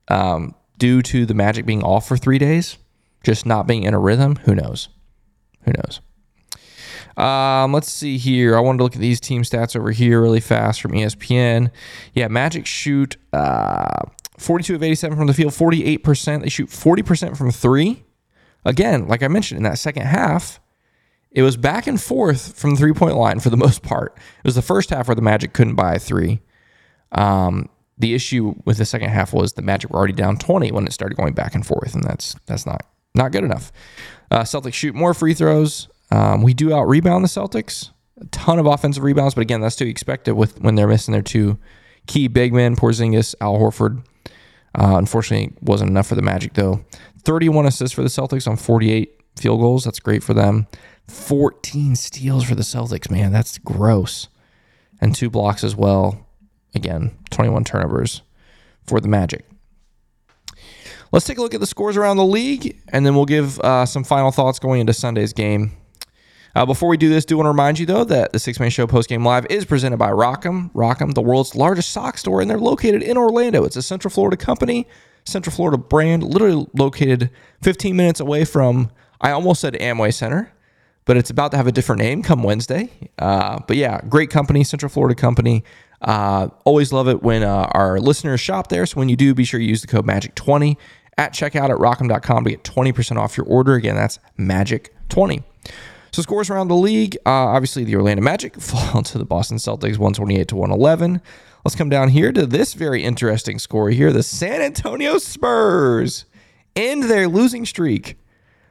um, 0.08 0.56
due 0.82 1.02
to 1.04 1.26
the 1.26 1.34
Magic 1.34 1.66
being 1.66 1.84
off 1.84 2.08
for 2.08 2.18
three 2.18 2.38
days, 2.38 2.78
just 3.24 3.46
not 3.46 3.68
being 3.68 3.84
in 3.84 3.94
a 3.94 4.00
rhythm? 4.00 4.36
Who 4.46 4.56
knows? 4.56 4.90
Who 5.64 5.74
knows? 5.74 6.02
Um, 7.16 7.72
let's 7.72 7.92
see 7.92 8.18
here. 8.18 8.58
I 8.58 8.60
wanted 8.60 8.80
to 8.80 8.84
look 8.84 8.96
at 8.96 9.02
these 9.02 9.20
team 9.20 9.44
stats 9.44 9.76
over 9.76 9.92
here 9.92 10.20
really 10.22 10.40
fast 10.40 10.82
from 10.82 10.94
ESPN. 10.94 11.70
Yeah, 12.14 12.28
Magic 12.28 12.66
shoot 12.66 13.16
uh, 13.32 14.06
42 14.40 14.76
of 14.76 14.84
87 14.84 15.18
from 15.18 15.28
the 15.28 15.34
field, 15.34 15.54
48%. 15.54 16.42
They 16.42 16.50
shoot 16.50 16.70
40% 16.70 17.38
from 17.38 17.52
three 17.52 18.04
again, 18.66 19.08
like 19.08 19.24
I 19.24 19.28
mentioned 19.28 19.58
in 19.58 19.64
that 19.64 19.80
second 19.80 20.04
half, 20.04 20.60
it 21.32 21.44
was 21.44 21.58
back 21.58 21.88
and 21.88 22.02
forth 22.02 22.58
from 22.58 22.72
the 22.72 22.78
three 22.78 22.94
point 22.94 23.16
line 23.16 23.40
for 23.40 23.50
the 23.50 23.58
most 23.66 23.84
part. 23.84 24.14
It 24.16 24.46
was 24.46 24.56
the 24.56 24.62
first 24.62 24.90
half 24.90 25.08
where 25.08 25.16
the 25.16 25.22
Magic 25.22 25.54
couldn't 25.54 25.76
buy 25.76 25.96
a 25.96 26.00
three. 26.00 26.42
Um, 27.12 27.70
the 28.02 28.14
issue 28.14 28.56
with 28.66 28.78
the 28.78 28.86
second 28.86 29.10
half 29.10 29.32
was 29.32 29.54
the 29.54 29.62
Magic 29.62 29.92
were 29.92 29.98
already 29.98 30.14
down 30.14 30.38
20 30.38 30.72
when 30.72 30.86
it 30.86 30.92
started 30.92 31.16
going 31.16 31.34
back 31.34 31.56
and 31.56 31.66
forth, 31.66 31.94
and 31.94 32.04
that's 32.04 32.36
that's 32.48 32.66
not 32.66 32.86
not 33.16 33.32
good 33.32 33.44
enough. 33.44 33.72
Uh, 34.30 34.42
Celtics 34.42 34.74
shoot 34.74 34.96
more 34.96 35.14
free 35.14 35.34
throws. 35.34 35.88
Um, 36.12 36.42
we 36.42 36.54
do 36.54 36.74
out 36.74 36.84
rebound 36.84 37.24
the 37.24 37.30
Celtics, 37.30 37.92
a 38.20 38.26
ton 38.26 38.60
of 38.60 38.66
offensive 38.66 39.04
rebounds, 39.04 39.36
but 39.36 39.42
again, 39.42 39.62
that's 39.62 39.76
to 39.78 39.86
be 39.86 39.92
expected 39.92 40.34
with 40.34 40.60
when 40.62 40.76
they're 40.76 40.88
missing 40.88 41.12
their 41.12 41.22
two 41.22 41.58
key 42.08 42.28
big 42.28 42.54
men, 42.54 42.76
Porzingis, 42.76 43.36
Al 43.40 43.58
Horford. 43.58 44.04
Uh, 44.74 44.96
unfortunately, 44.98 45.56
wasn't 45.62 45.90
enough 45.90 46.08
for 46.08 46.16
the 46.16 46.22
Magic 46.22 46.54
though. 46.54 46.84
31 47.24 47.68
assists 47.68 47.94
for 47.94 48.02
the 48.02 48.10
Celtics 48.10 48.48
on 48.48 48.58
48 48.58 49.22
field 49.36 49.60
goals. 49.60 49.84
That's 49.84 50.00
great 50.00 50.24
for 50.24 50.34
them. 50.34 50.68
14 51.08 51.96
steals 51.96 52.46
for 52.46 52.56
the 52.56 52.64
Celtics, 52.64 53.12
man. 53.12 53.32
That's 53.32 53.58
gross. 53.60 54.28
And 55.00 55.14
two 55.14 55.30
blocks 55.30 55.64
as 55.64 55.76
well. 55.76 56.28
Again, 56.74 57.18
21 57.30 57.64
turnovers 57.64 58.22
for 58.84 59.00
the 59.00 59.08
Magic. 59.08 59.46
Let's 61.12 61.26
take 61.26 61.38
a 61.38 61.42
look 61.42 61.54
at 61.54 61.60
the 61.60 61.68
scores 61.68 61.98
around 61.98 62.18
the 62.18 62.26
league, 62.26 62.82
and 62.88 63.06
then 63.06 63.16
we'll 63.16 63.26
give 63.26 63.60
uh, 63.60 63.86
some 63.86 64.04
final 64.04 64.32
thoughts 64.32 64.60
going 64.60 64.80
into 64.80 64.94
Sunday's 64.94 65.34
game. 65.34 65.72
Uh, 66.56 66.66
before 66.66 66.88
we 66.90 66.98
do 66.98 67.10
this, 67.10 67.26
do 67.26 67.38
want 67.38 67.46
to 67.46 67.52
remind 67.52 67.80
you 67.80 67.86
though 67.86 68.04
that 68.04 68.34
the 68.34 68.40
Sixth 68.40 68.60
Man 68.60 68.70
Show 68.70 68.88
post 68.88 69.10
game 69.10 69.26
live 69.26 69.46
is 69.50 69.66
presented 69.66 69.98
by 69.98 70.10
Rock'em. 70.10 70.72
Rock'em, 70.74 71.14
the 71.14 71.22
world's 71.22 71.56
largest 71.56 71.92
sock 71.92 72.18
store, 72.18 72.42
and 72.42 72.50
they're 72.50 72.60
located 72.60 73.04
in 73.04 73.18
Orlando. 73.18 73.64
It's 73.64 73.76
a 73.76 73.82
Central 73.82 74.12
Florida 74.12 74.38
company 74.38 74.88
Central 75.26 75.56
Florida 75.56 75.78
brand, 75.78 76.24
literally 76.24 76.68
located 76.74 77.30
15 77.62 77.96
minutes 77.96 78.20
away 78.20 78.46
from, 78.46 78.92
I 79.20 79.32
almost 79.32 79.62
said 79.62 79.74
Amway 79.76 80.14
Center, 80.14 80.52
but 81.06 81.18
it's 81.18 81.30
about 81.30 81.52
to 81.52 81.58
have 81.58 81.68
a 81.68 81.72
different 81.72 82.02
name 82.02 82.24
come 82.24 82.44
Wednesday. 82.44 82.90
Uh, 83.20 83.60
but 83.68 83.78
yeah, 83.78 84.02
great 84.10 84.30
company, 84.30 84.64
Central 84.64 84.90
Florida 84.90 85.16
company. 85.16 85.64
Uh, 86.02 86.50
always 86.66 86.92
love 86.92 87.08
it 87.08 87.22
when 87.22 87.44
uh, 87.44 87.70
our 87.72 88.00
listeners 88.00 88.40
shop 88.40 88.70
there. 88.70 88.86
So 88.86 88.98
when 88.98 89.10
you 89.10 89.16
do, 89.16 89.34
be 89.34 89.44
sure 89.44 89.60
you 89.60 89.68
use 89.70 89.82
the 89.82 89.88
code 89.88 90.06
MAGIC20 90.06 90.78
at 91.18 91.34
checkout 91.34 91.70
at 91.70 91.78
rock'em.com 91.78 92.44
to 92.46 92.50
get 92.50 92.64
20% 92.64 93.18
off 93.18 93.38
your 93.38 93.46
order. 93.46 93.76
Again, 93.76 93.96
that's 93.96 94.20
MAGIC20. 94.40 95.44
So 96.12 96.22
scores 96.22 96.50
around 96.50 96.68
the 96.68 96.76
league, 96.76 97.16
uh, 97.26 97.30
obviously 97.30 97.84
the 97.84 97.96
Orlando 97.96 98.22
Magic 98.22 98.56
fall 98.60 99.02
to 99.04 99.18
the 99.18 99.26
Boston 99.26 99.58
Celtics 99.58 99.98
128 99.98 100.48
to 100.50 100.56
111. 100.56 101.22
Let's 101.64 101.76
come 101.76 101.90
down 101.90 102.10
here 102.10 102.32
to 102.32 102.46
this 102.46 102.74
very 102.74 103.04
interesting 103.04 103.60
score 103.60 103.92
here. 103.92 104.12
The 104.12 104.24
San 104.24 104.62
Antonio 104.62 105.20
Spurs 105.20 106.26
end 106.76 107.04
their 107.04 107.28
losing 107.28 107.66
streak 107.66 108.18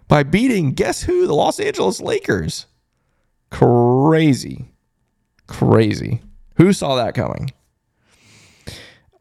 by 0.09 0.25
beating, 0.25 0.73
guess 0.73 1.03
who? 1.03 1.29
The 1.29 1.35
Los 1.35 1.61
Angeles 1.61 2.01
Lakers. 2.01 2.67
Crazy. 3.51 4.73
Crazy. 5.47 6.21
Who 6.61 6.75
saw 6.75 6.97
that 6.97 7.15
coming? 7.15 7.53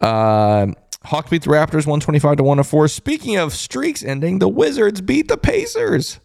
Uh, 0.01 0.67
Hawks 1.05 1.29
beat 1.29 1.43
the 1.43 1.49
Raptors 1.49 1.87
125 1.87 2.35
to 2.35 2.43
104. 2.43 2.89
Speaking 2.89 3.37
of 3.37 3.53
streaks 3.53 4.03
ending, 4.03 4.39
the 4.39 4.49
Wizards 4.49 4.99
beat 4.99 5.29
the 5.29 5.37
Pacers 5.37 6.19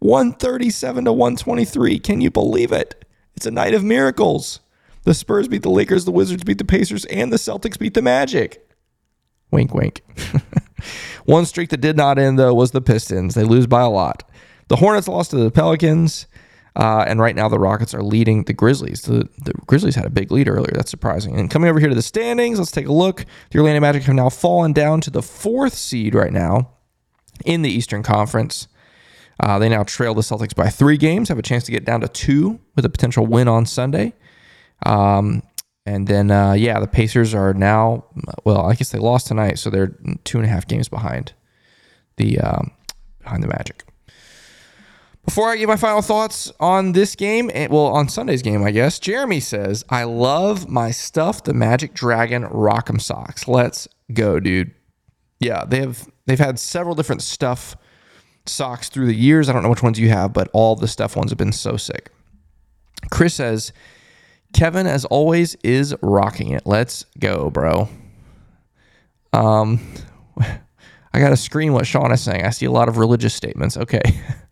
137 0.00 1.04
to 1.04 1.12
123. 1.12 2.00
Can 2.00 2.20
you 2.20 2.32
believe 2.32 2.72
it? 2.72 3.04
It's 3.36 3.46
a 3.46 3.52
night 3.52 3.72
of 3.72 3.84
miracles. 3.84 4.58
The 5.04 5.14
Spurs 5.14 5.46
beat 5.46 5.62
the 5.62 5.70
Lakers, 5.70 6.04
the 6.04 6.10
Wizards 6.10 6.42
beat 6.42 6.58
the 6.58 6.64
Pacers, 6.64 7.04
and 7.04 7.32
the 7.32 7.36
Celtics 7.36 7.78
beat 7.78 7.94
the 7.94 8.02
Magic. 8.02 8.68
Wink, 9.52 9.72
wink. 9.72 10.02
One 11.24 11.46
streak 11.46 11.70
that 11.70 11.80
did 11.80 11.96
not 11.96 12.18
end, 12.18 12.36
though, 12.36 12.52
was 12.52 12.72
the 12.72 12.80
Pistons. 12.80 13.36
They 13.36 13.44
lose 13.44 13.68
by 13.68 13.82
a 13.82 13.88
lot. 13.88 14.28
The 14.66 14.76
Hornets 14.76 15.06
lost 15.06 15.30
to 15.30 15.36
the 15.36 15.52
Pelicans, 15.52 16.26
uh, 16.78 17.04
and 17.08 17.18
right 17.20 17.34
now 17.34 17.48
the 17.48 17.58
Rockets 17.58 17.92
are 17.92 18.04
leading 18.04 18.44
the 18.44 18.52
Grizzlies. 18.52 19.02
The, 19.02 19.28
the 19.36 19.52
Grizzlies 19.66 19.96
had 19.96 20.06
a 20.06 20.10
big 20.10 20.30
lead 20.30 20.48
earlier. 20.48 20.72
That's 20.72 20.90
surprising. 20.90 21.38
And 21.38 21.50
coming 21.50 21.68
over 21.68 21.80
here 21.80 21.88
to 21.88 21.94
the 21.94 22.02
standings, 22.02 22.58
let's 22.60 22.70
take 22.70 22.86
a 22.86 22.92
look. 22.92 23.26
The 23.50 23.58
Orlando 23.58 23.80
Magic 23.80 24.04
have 24.04 24.14
now 24.14 24.30
fallen 24.30 24.72
down 24.72 25.00
to 25.02 25.10
the 25.10 25.20
fourth 25.20 25.74
seed 25.74 26.14
right 26.14 26.32
now 26.32 26.70
in 27.44 27.62
the 27.62 27.68
Eastern 27.68 28.04
Conference. 28.04 28.68
Uh, 29.40 29.58
they 29.58 29.68
now 29.68 29.82
trail 29.82 30.14
the 30.14 30.22
Celtics 30.22 30.54
by 30.54 30.68
three 30.68 30.96
games, 30.96 31.28
have 31.28 31.38
a 31.38 31.42
chance 31.42 31.64
to 31.64 31.72
get 31.72 31.84
down 31.84 32.00
to 32.00 32.08
two 32.08 32.60
with 32.76 32.84
a 32.84 32.88
potential 32.88 33.26
win 33.26 33.48
on 33.48 33.66
Sunday. 33.66 34.14
Um, 34.86 35.42
and 35.84 36.06
then, 36.06 36.30
uh, 36.30 36.52
yeah, 36.52 36.78
the 36.78 36.86
Pacers 36.86 37.34
are 37.34 37.54
now, 37.54 38.04
well, 38.44 38.66
I 38.66 38.74
guess 38.74 38.90
they 38.90 38.98
lost 39.00 39.26
tonight, 39.26 39.58
so 39.58 39.68
they're 39.68 39.96
two 40.22 40.38
and 40.38 40.46
a 40.46 40.48
half 40.48 40.66
games 40.68 40.88
behind 40.88 41.32
the 42.18 42.38
um, 42.38 42.70
behind 43.20 43.42
the 43.42 43.48
Magic. 43.48 43.84
Before 45.28 45.50
I 45.50 45.56
give 45.56 45.68
my 45.68 45.76
final 45.76 46.00
thoughts 46.00 46.50
on 46.58 46.92
this 46.92 47.14
game, 47.14 47.50
eh, 47.52 47.68
well, 47.70 47.88
on 47.88 48.08
Sunday's 48.08 48.40
game, 48.40 48.64
I 48.64 48.70
guess, 48.70 48.98
Jeremy 48.98 49.40
says, 49.40 49.84
I 49.90 50.04
love 50.04 50.70
my 50.70 50.90
stuff, 50.90 51.44
the 51.44 51.52
Magic 51.52 51.92
Dragon 51.92 52.44
Rock'em 52.44 52.98
socks. 52.98 53.46
Let's 53.46 53.86
go, 54.10 54.40
dude. 54.40 54.72
Yeah, 55.38 55.66
they 55.66 55.80
have 55.80 56.08
they've 56.24 56.38
had 56.38 56.58
several 56.58 56.94
different 56.94 57.20
stuff 57.20 57.76
socks 58.46 58.88
through 58.88 59.04
the 59.04 59.14
years. 59.14 59.50
I 59.50 59.52
don't 59.52 59.62
know 59.62 59.68
which 59.68 59.82
ones 59.82 60.00
you 60.00 60.08
have, 60.08 60.32
but 60.32 60.48
all 60.54 60.76
the 60.76 60.88
stuff 60.88 61.14
ones 61.14 61.30
have 61.30 61.36
been 61.36 61.52
so 61.52 61.76
sick. 61.76 62.10
Chris 63.10 63.34
says, 63.34 63.74
Kevin, 64.54 64.86
as 64.86 65.04
always, 65.04 65.56
is 65.56 65.94
rocking 66.00 66.52
it. 66.52 66.62
Let's 66.64 67.04
go, 67.18 67.50
bro. 67.50 67.90
Um, 69.34 69.78
I 70.40 71.20
got 71.20 71.28
to 71.28 71.36
screen 71.36 71.74
what 71.74 71.86
Sean 71.86 72.12
is 72.12 72.22
saying. 72.22 72.46
I 72.46 72.50
see 72.50 72.64
a 72.64 72.72
lot 72.72 72.88
of 72.88 72.96
religious 72.96 73.34
statements. 73.34 73.76
Okay. 73.76 74.00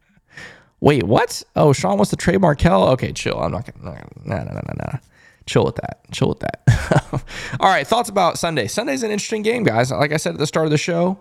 Wait, 0.81 1.03
what? 1.05 1.43
Oh, 1.55 1.73
Sean 1.73 1.97
wants 1.97 2.11
to 2.11 2.17
trade 2.17 2.41
Markelle? 2.41 2.89
Okay, 2.91 3.13
chill. 3.13 3.39
I'm 3.39 3.53
not 3.53 3.73
gonna. 3.73 4.05
No, 4.25 4.37
no, 4.37 4.45
no, 4.45 4.53
no, 4.53 4.75
no. 4.79 4.99
Chill 5.47 5.65
with 5.65 5.77
that. 5.77 6.01
Chill 6.13 6.29
with 6.29 6.41
that. 6.41 7.23
all 7.61 7.69
right, 7.69 7.87
thoughts 7.87 8.09
about 8.09 8.39
Sunday. 8.39 8.67
Sunday's 8.67 9.03
an 9.03 9.11
interesting 9.11 9.43
game, 9.43 9.63
guys. 9.63 9.91
Like 9.91 10.13
I 10.13 10.17
said 10.17 10.35
at 10.35 10.39
the 10.39 10.47
start 10.47 10.67
of 10.67 10.71
the 10.71 10.79
show, 10.79 11.19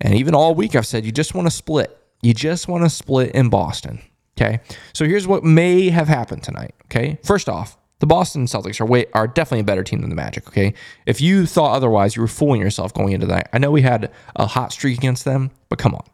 and 0.00 0.14
even 0.14 0.34
all 0.34 0.54
week, 0.54 0.74
I've 0.74 0.86
said 0.86 1.04
you 1.04 1.12
just 1.12 1.34
want 1.34 1.46
to 1.46 1.50
split. 1.50 1.96
You 2.22 2.34
just 2.34 2.68
want 2.68 2.84
to 2.84 2.90
split 2.90 3.32
in 3.32 3.48
Boston. 3.48 4.00
Okay. 4.38 4.60
So 4.92 5.04
here's 5.04 5.26
what 5.26 5.44
may 5.44 5.90
have 5.90 6.08
happened 6.08 6.42
tonight. 6.42 6.74
Okay. 6.86 7.18
First 7.22 7.48
off, 7.48 7.76
the 8.00 8.06
Boston 8.06 8.46
Celtics 8.46 8.80
are 8.80 8.86
way 8.86 9.06
are 9.12 9.28
definitely 9.28 9.60
a 9.60 9.64
better 9.64 9.84
team 9.84 10.00
than 10.00 10.10
the 10.10 10.16
Magic. 10.16 10.48
Okay, 10.48 10.74
if 11.06 11.20
you 11.20 11.46
thought 11.46 11.74
otherwise, 11.74 12.16
you 12.16 12.22
were 12.22 12.28
fooling 12.28 12.60
yourself 12.60 12.92
going 12.92 13.12
into 13.12 13.26
that. 13.26 13.48
I 13.52 13.58
know 13.58 13.70
we 13.70 13.82
had 13.82 14.10
a 14.36 14.46
hot 14.46 14.72
streak 14.72 14.98
against 14.98 15.24
them, 15.24 15.50
but 15.68 15.78
come 15.78 15.94
on, 15.94 16.04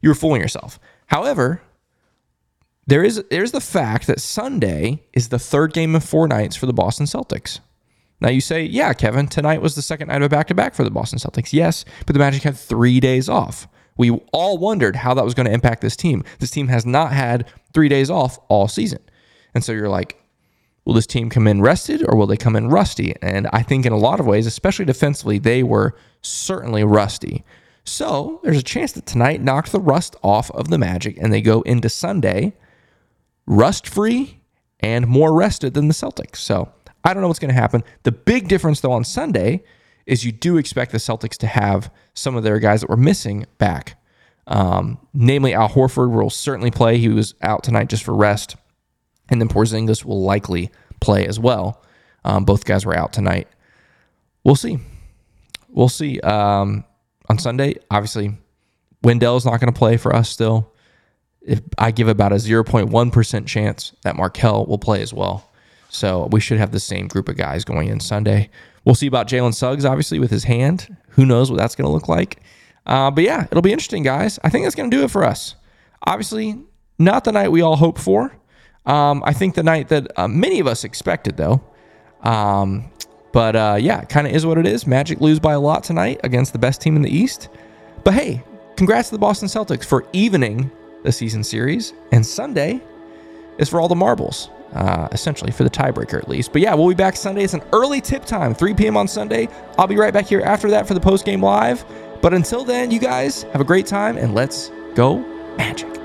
you 0.00 0.08
were 0.08 0.14
fooling 0.14 0.40
yourself. 0.40 0.78
However, 1.06 1.60
there 2.88 3.04
is 3.04 3.22
there's 3.30 3.52
the 3.52 3.60
fact 3.60 4.06
that 4.06 4.20
Sunday 4.20 5.04
is 5.12 5.28
the 5.28 5.38
third 5.38 5.72
game 5.72 5.94
of 5.94 6.02
four 6.02 6.26
nights 6.26 6.56
for 6.56 6.66
the 6.66 6.72
Boston 6.72 7.06
Celtics. 7.06 7.60
Now 8.20 8.30
you 8.30 8.40
say, 8.40 8.64
yeah, 8.64 8.92
Kevin, 8.94 9.28
tonight 9.28 9.62
was 9.62 9.76
the 9.76 9.82
second 9.82 10.08
night 10.08 10.16
of 10.16 10.22
a 10.24 10.28
back 10.28 10.48
to 10.48 10.54
back 10.54 10.74
for 10.74 10.82
the 10.82 10.90
Boston 10.90 11.18
Celtics. 11.18 11.52
Yes, 11.52 11.84
but 12.06 12.14
the 12.14 12.18
Magic 12.18 12.42
had 12.42 12.56
three 12.56 12.98
days 12.98 13.28
off. 13.28 13.68
We 13.96 14.10
all 14.32 14.58
wondered 14.58 14.96
how 14.96 15.14
that 15.14 15.24
was 15.24 15.34
going 15.34 15.46
to 15.46 15.52
impact 15.52 15.82
this 15.82 15.96
team. 15.96 16.24
This 16.40 16.50
team 16.50 16.68
has 16.68 16.84
not 16.84 17.12
had 17.12 17.46
three 17.72 17.88
days 17.88 18.10
off 18.10 18.38
all 18.48 18.66
season. 18.66 19.00
And 19.54 19.62
so 19.62 19.72
you're 19.72 19.88
like, 19.88 20.18
Will 20.88 20.94
this 20.94 21.06
team 21.06 21.28
come 21.28 21.46
in 21.46 21.60
rested 21.60 22.02
or 22.08 22.16
will 22.16 22.26
they 22.26 22.38
come 22.38 22.56
in 22.56 22.70
rusty? 22.70 23.14
And 23.20 23.46
I 23.52 23.62
think 23.62 23.84
in 23.84 23.92
a 23.92 23.98
lot 23.98 24.20
of 24.20 24.26
ways, 24.26 24.46
especially 24.46 24.86
defensively, 24.86 25.38
they 25.38 25.62
were 25.62 25.94
certainly 26.22 26.82
rusty. 26.82 27.44
So 27.84 28.40
there's 28.42 28.58
a 28.58 28.62
chance 28.62 28.92
that 28.92 29.04
tonight 29.04 29.42
knocked 29.42 29.70
the 29.70 29.80
rust 29.80 30.16
off 30.22 30.50
of 30.52 30.70
the 30.70 30.78
Magic 30.78 31.18
and 31.20 31.30
they 31.30 31.42
go 31.42 31.60
into 31.60 31.90
Sunday 31.90 32.54
rust 33.48 33.88
free 33.88 34.38
and 34.80 35.06
more 35.06 35.34
rested 35.34 35.74
than 35.74 35.88
the 35.88 35.94
Celtics. 35.94 36.36
So 36.36 36.70
I 37.02 37.12
don't 37.12 37.22
know 37.22 37.28
what's 37.28 37.40
going 37.40 37.54
to 37.54 37.60
happen. 37.60 37.82
The 38.04 38.12
big 38.12 38.46
difference, 38.46 38.80
though, 38.80 38.92
on 38.92 39.02
Sunday 39.02 39.64
is 40.06 40.24
you 40.24 40.32
do 40.32 40.56
expect 40.56 40.92
the 40.92 40.98
Celtics 40.98 41.36
to 41.38 41.46
have 41.46 41.90
some 42.14 42.36
of 42.36 42.44
their 42.44 42.58
guys 42.58 42.82
that 42.82 42.90
were 42.90 42.96
missing 42.96 43.46
back. 43.58 44.00
Um, 44.46 44.98
namely, 45.12 45.54
Al 45.54 45.68
Horford 45.68 46.12
will 46.12 46.30
certainly 46.30 46.70
play. 46.70 46.98
He 46.98 47.08
was 47.08 47.34
out 47.42 47.62
tonight 47.62 47.88
just 47.88 48.04
for 48.04 48.14
rest. 48.14 48.56
And 49.30 49.40
then 49.40 49.48
Porzingis 49.48 50.04
will 50.04 50.22
likely 50.22 50.70
play 51.00 51.26
as 51.26 51.38
well. 51.38 51.82
Um, 52.24 52.44
both 52.44 52.64
guys 52.64 52.86
were 52.86 52.96
out 52.96 53.12
tonight. 53.12 53.48
We'll 54.44 54.56
see. 54.56 54.78
We'll 55.68 55.88
see. 55.88 56.20
Um, 56.20 56.84
on 57.28 57.38
Sunday, 57.38 57.76
obviously, 57.90 58.32
Wendell's 59.02 59.44
not 59.44 59.60
going 59.60 59.72
to 59.72 59.78
play 59.78 59.96
for 59.96 60.14
us 60.14 60.30
still. 60.30 60.72
If 61.48 61.60
I 61.78 61.90
give 61.90 62.08
about 62.08 62.32
a 62.32 62.36
0.1% 62.36 63.46
chance 63.46 63.92
that 64.02 64.16
Markelle 64.16 64.66
will 64.66 64.78
play 64.78 65.00
as 65.02 65.14
well. 65.14 65.50
So 65.88 66.28
we 66.30 66.40
should 66.40 66.58
have 66.58 66.72
the 66.72 66.80
same 66.80 67.08
group 67.08 67.28
of 67.28 67.36
guys 67.36 67.64
going 67.64 67.88
in 67.88 68.00
Sunday. 68.00 68.50
We'll 68.84 68.94
see 68.94 69.06
about 69.06 69.28
Jalen 69.28 69.54
Suggs, 69.54 69.84
obviously, 69.84 70.18
with 70.18 70.30
his 70.30 70.44
hand. 70.44 70.94
Who 71.10 71.24
knows 71.24 71.50
what 71.50 71.56
that's 71.56 71.74
going 71.74 71.86
to 71.86 71.92
look 71.92 72.08
like. 72.08 72.42
Uh, 72.86 73.10
but 73.10 73.24
yeah, 73.24 73.46
it'll 73.50 73.62
be 73.62 73.72
interesting, 73.72 74.02
guys. 74.02 74.38
I 74.44 74.50
think 74.50 74.64
that's 74.64 74.74
going 74.74 74.90
to 74.90 74.96
do 74.96 75.04
it 75.04 75.10
for 75.10 75.24
us. 75.24 75.54
Obviously, 76.06 76.58
not 76.98 77.24
the 77.24 77.32
night 77.32 77.50
we 77.50 77.62
all 77.62 77.76
hope 77.76 77.98
for. 77.98 78.36
Um, 78.86 79.22
I 79.24 79.32
think 79.32 79.54
the 79.54 79.62
night 79.62 79.88
that 79.88 80.18
uh, 80.18 80.28
many 80.28 80.60
of 80.60 80.66
us 80.66 80.84
expected, 80.84 81.36
though. 81.36 81.62
Um, 82.22 82.90
but 83.32 83.56
uh, 83.56 83.76
yeah, 83.78 84.04
kind 84.04 84.26
of 84.26 84.34
is 84.34 84.46
what 84.46 84.58
it 84.58 84.66
is. 84.66 84.86
Magic 84.86 85.20
lose 85.20 85.38
by 85.38 85.52
a 85.52 85.60
lot 85.60 85.84
tonight 85.84 86.20
against 86.24 86.52
the 86.52 86.58
best 86.58 86.80
team 86.80 86.96
in 86.96 87.02
the 87.02 87.14
East. 87.14 87.48
But 88.04 88.14
hey, 88.14 88.42
congrats 88.76 89.08
to 89.08 89.14
the 89.14 89.18
Boston 89.18 89.48
Celtics 89.48 89.84
for 89.84 90.06
evening 90.12 90.70
season 91.12 91.44
series. 91.44 91.92
And 92.12 92.24
Sunday 92.24 92.80
is 93.58 93.68
for 93.68 93.80
all 93.80 93.88
the 93.88 93.96
marbles, 93.96 94.50
uh, 94.74 95.08
essentially 95.12 95.50
for 95.50 95.64
the 95.64 95.70
tiebreaker 95.70 96.18
at 96.18 96.28
least. 96.28 96.52
But 96.52 96.62
yeah, 96.62 96.74
we'll 96.74 96.88
be 96.88 96.94
back 96.94 97.16
Sunday. 97.16 97.44
It's 97.44 97.54
an 97.54 97.62
early 97.72 98.00
tip 98.00 98.24
time, 98.24 98.54
3 98.54 98.74
p.m. 98.74 98.96
on 98.96 99.08
Sunday. 99.08 99.48
I'll 99.78 99.86
be 99.86 99.96
right 99.96 100.12
back 100.12 100.26
here 100.26 100.40
after 100.40 100.70
that 100.70 100.86
for 100.86 100.94
the 100.94 101.00
post 101.00 101.24
game 101.24 101.42
live. 101.42 101.84
But 102.20 102.34
until 102.34 102.64
then, 102.64 102.90
you 102.90 102.98
guys 102.98 103.44
have 103.44 103.60
a 103.60 103.64
great 103.64 103.86
time 103.86 104.16
and 104.16 104.34
let's 104.34 104.70
go 104.94 105.24
Magic. 105.58 105.97